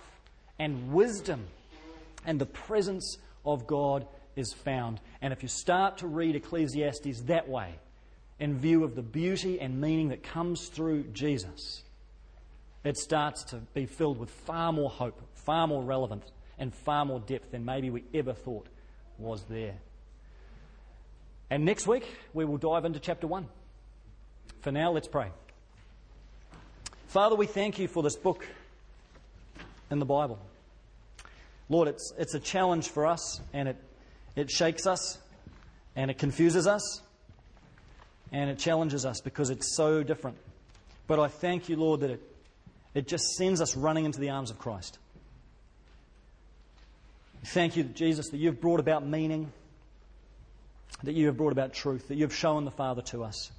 and 0.58 0.92
wisdom 0.92 1.46
and 2.24 2.40
the 2.40 2.46
presence 2.46 3.18
of 3.44 3.66
God 3.66 4.06
is 4.36 4.52
found. 4.52 5.00
And 5.20 5.32
if 5.32 5.42
you 5.42 5.48
start 5.48 5.98
to 5.98 6.06
read 6.06 6.36
Ecclesiastes 6.36 7.22
that 7.22 7.48
way, 7.48 7.74
in 8.38 8.58
view 8.58 8.84
of 8.84 8.94
the 8.94 9.02
beauty 9.02 9.60
and 9.60 9.80
meaning 9.80 10.08
that 10.08 10.22
comes 10.22 10.68
through 10.68 11.04
Jesus, 11.12 11.82
it 12.84 12.96
starts 12.96 13.44
to 13.44 13.56
be 13.74 13.84
filled 13.84 14.18
with 14.18 14.30
far 14.30 14.72
more 14.72 14.88
hope, 14.88 15.20
far 15.34 15.66
more 15.66 15.82
relevance, 15.82 16.30
and 16.58 16.74
far 16.74 17.04
more 17.04 17.20
depth 17.20 17.50
than 17.50 17.64
maybe 17.64 17.90
we 17.90 18.04
ever 18.14 18.32
thought 18.32 18.66
was 19.18 19.44
there. 19.44 19.74
And 21.50 21.64
next 21.64 21.86
week, 21.86 22.06
we 22.32 22.44
will 22.44 22.58
dive 22.58 22.84
into 22.84 23.00
chapter 23.00 23.26
1. 23.26 23.48
For 24.60 24.70
now, 24.70 24.92
let's 24.92 25.08
pray. 25.08 25.30
Father, 27.08 27.34
we 27.34 27.46
thank 27.46 27.80
you 27.80 27.88
for 27.88 28.04
this 28.04 28.14
book 28.14 28.46
in 29.90 29.98
the 29.98 30.04
Bible. 30.04 30.38
Lord, 31.68 31.88
it's, 31.88 32.12
it's 32.16 32.34
a 32.34 32.40
challenge 32.40 32.88
for 32.88 33.04
us, 33.04 33.40
and 33.52 33.68
it, 33.68 33.76
it 34.36 34.50
shakes 34.50 34.86
us, 34.86 35.18
and 35.96 36.10
it 36.10 36.18
confuses 36.18 36.68
us, 36.68 37.02
and 38.30 38.48
it 38.48 38.58
challenges 38.58 39.04
us 39.04 39.20
because 39.20 39.50
it's 39.50 39.74
so 39.74 40.04
different. 40.04 40.36
But 41.08 41.18
I 41.18 41.26
thank 41.26 41.68
you, 41.68 41.74
Lord, 41.74 42.00
that 42.00 42.10
it, 42.10 42.22
it 42.94 43.08
just 43.08 43.24
sends 43.36 43.60
us 43.60 43.76
running 43.76 44.04
into 44.04 44.20
the 44.20 44.30
arms 44.30 44.52
of 44.52 44.58
Christ. 44.60 44.98
Thank 47.46 47.76
you, 47.76 47.84
Jesus, 47.84 48.28
that 48.28 48.36
you've 48.36 48.60
brought 48.60 48.78
about 48.78 49.04
meaning, 49.04 49.50
that 51.02 51.14
you 51.14 51.26
have 51.26 51.36
brought 51.36 51.52
about 51.52 51.72
truth, 51.72 52.08
that 52.08 52.16
you've 52.16 52.34
shown 52.34 52.64
the 52.64 52.70
Father 52.70 53.02
to 53.02 53.24
us, 53.24 53.50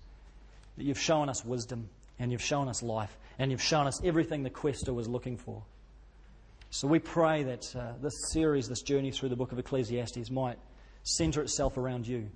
that 0.77 0.83
you've 0.83 0.99
shown 0.99 1.29
us 1.29 1.43
wisdom, 1.43 1.89
and 2.19 2.31
you've 2.31 2.43
shown 2.43 2.67
us 2.67 2.83
life, 2.83 3.15
and 3.39 3.51
you've 3.51 3.61
shown 3.61 3.87
us 3.87 4.01
everything 4.03 4.43
the 4.43 4.49
quester 4.49 4.93
was 4.93 5.07
looking 5.07 5.37
for. 5.37 5.63
So 6.69 6.87
we 6.87 6.99
pray 6.99 7.43
that 7.43 7.75
uh, 7.75 7.93
this 8.01 8.31
series, 8.31 8.69
this 8.69 8.81
journey 8.81 9.11
through 9.11 9.29
the 9.29 9.35
book 9.35 9.51
of 9.51 9.59
Ecclesiastes, 9.59 10.29
might 10.29 10.57
center 11.03 11.41
itself 11.41 11.77
around 11.77 12.07
you, 12.07 12.29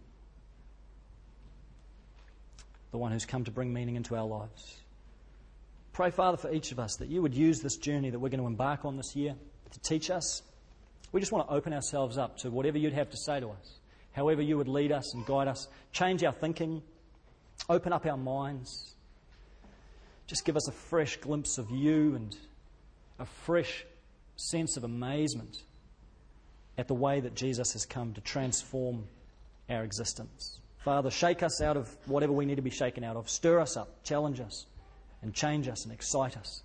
the 2.91 2.98
one 2.98 3.12
who's 3.12 3.26
come 3.26 3.43
to 3.43 3.52
bring 3.52 3.72
meaning 3.72 3.96
into 3.96 4.16
our 4.16 4.26
lives. 4.26 4.78
Pray, 5.93 6.12
Father, 6.12 6.36
for 6.36 6.52
each 6.52 6.74
of 6.74 6.80
us 6.80 6.98
that 6.98 7.08
you 7.08 7.22
would 7.22 7.34
use 7.34 7.62
this 7.62 7.78
journey 7.78 8.10
that 8.10 8.20
we're 8.20 8.30
going 8.30 8.41
to 8.41 8.48
embark 8.48 8.84
on 8.84 8.98
this 8.98 9.16
year 9.16 9.36
to 9.72 9.80
teach 9.80 10.10
us. 10.10 10.41
We 11.14 11.22
just 11.22 11.32
want 11.32 11.48
to 11.48 11.54
open 11.54 11.72
ourselves 11.72 12.18
up 12.18 12.38
to 12.39 12.50
whatever 12.50 12.78
you'd 12.78 12.93
have 12.93 13.12
to 13.12 13.18
say 13.18 13.39
to 13.39 13.50
us, 13.50 13.80
however 14.16 14.41
you 14.41 14.57
would 14.57 14.70
lead 14.70 14.91
us 14.91 15.13
and 15.13 15.26
guide 15.26 15.47
us, 15.47 15.68
change 15.91 16.24
our 16.24 16.32
thinking, 16.32 16.82
open 17.70 17.91
up 17.91 18.05
our 18.05 18.18
minds. 18.18 18.95
Just 20.26 20.45
give 20.45 20.55
us 20.55 20.68
a 20.70 20.72
fresh 20.72 21.18
glimpse 21.18 21.57
of 21.57 21.70
you 21.70 22.16
and 22.16 22.36
a 23.20 23.26
fresh 23.26 23.86
sense 24.38 24.78
of 24.78 24.86
amazement 24.86 25.61
at 26.78 26.88
the 26.88 26.93
way 26.93 27.20
that 27.20 27.36
Jesus 27.36 27.74
has 27.74 27.86
come 27.86 28.13
to 28.13 28.22
transform 28.22 29.05
our 29.70 29.84
existence. 29.84 30.59
Father, 30.78 31.11
shake 31.11 31.43
us 31.43 31.61
out 31.61 31.76
of 31.76 31.93
whatever 32.05 32.32
we 32.32 32.45
need 32.45 32.55
to 32.55 32.61
be 32.61 32.70
shaken 32.70 33.03
out 33.03 33.18
of. 33.18 33.30
Stir 33.30 33.59
us 33.59 33.76
up, 33.76 34.03
challenge 34.03 34.39
us, 34.39 34.66
and 35.22 35.34
change 35.34 35.68
us 35.68 35.84
and 35.84 35.93
excite 35.93 36.38
us 36.38 36.63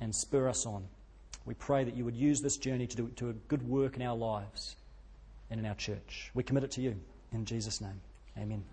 and 0.00 0.14
spur 0.14 0.48
us 0.48 0.66
on. 0.66 0.84
We 1.46 1.54
pray 1.54 1.84
that 1.84 1.96
you 1.96 2.04
would 2.04 2.16
use 2.16 2.40
this 2.40 2.58
journey 2.58 2.86
to 2.86 2.96
do 2.96 3.08
to 3.16 3.30
a 3.30 3.32
good 3.32 3.66
work 3.66 3.96
in 3.96 4.02
our 4.02 4.16
lives 4.16 4.76
and 5.50 5.60
in 5.60 5.66
our 5.66 5.74
church. 5.74 6.30
We 6.34 6.42
commit 6.42 6.64
it 6.64 6.70
to 6.72 6.80
you 6.80 6.96
in 7.32 7.44
Jesus' 7.44 7.80
name. 7.80 8.00
Amen. 8.38 8.64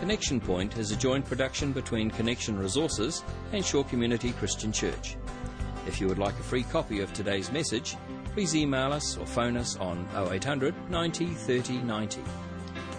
Connection 0.00 0.40
Point 0.40 0.76
is 0.78 0.90
a 0.90 0.96
joint 0.96 1.24
production 1.24 1.72
between 1.72 2.10
Connection 2.10 2.58
Resources 2.58 3.22
and 3.52 3.64
Shore 3.64 3.84
Community 3.84 4.32
Christian 4.32 4.72
Church. 4.72 5.16
If 5.86 6.00
you 6.00 6.08
would 6.08 6.18
like 6.18 6.34
a 6.34 6.42
free 6.42 6.64
copy 6.64 7.00
of 7.00 7.12
today's 7.12 7.52
message, 7.52 7.96
please 8.34 8.56
email 8.56 8.92
us 8.92 9.16
or 9.16 9.26
phone 9.26 9.56
us 9.56 9.76
on 9.76 10.08
0800 10.16 10.74
90 10.90 11.26
30 11.26 11.82
90. 11.82 12.22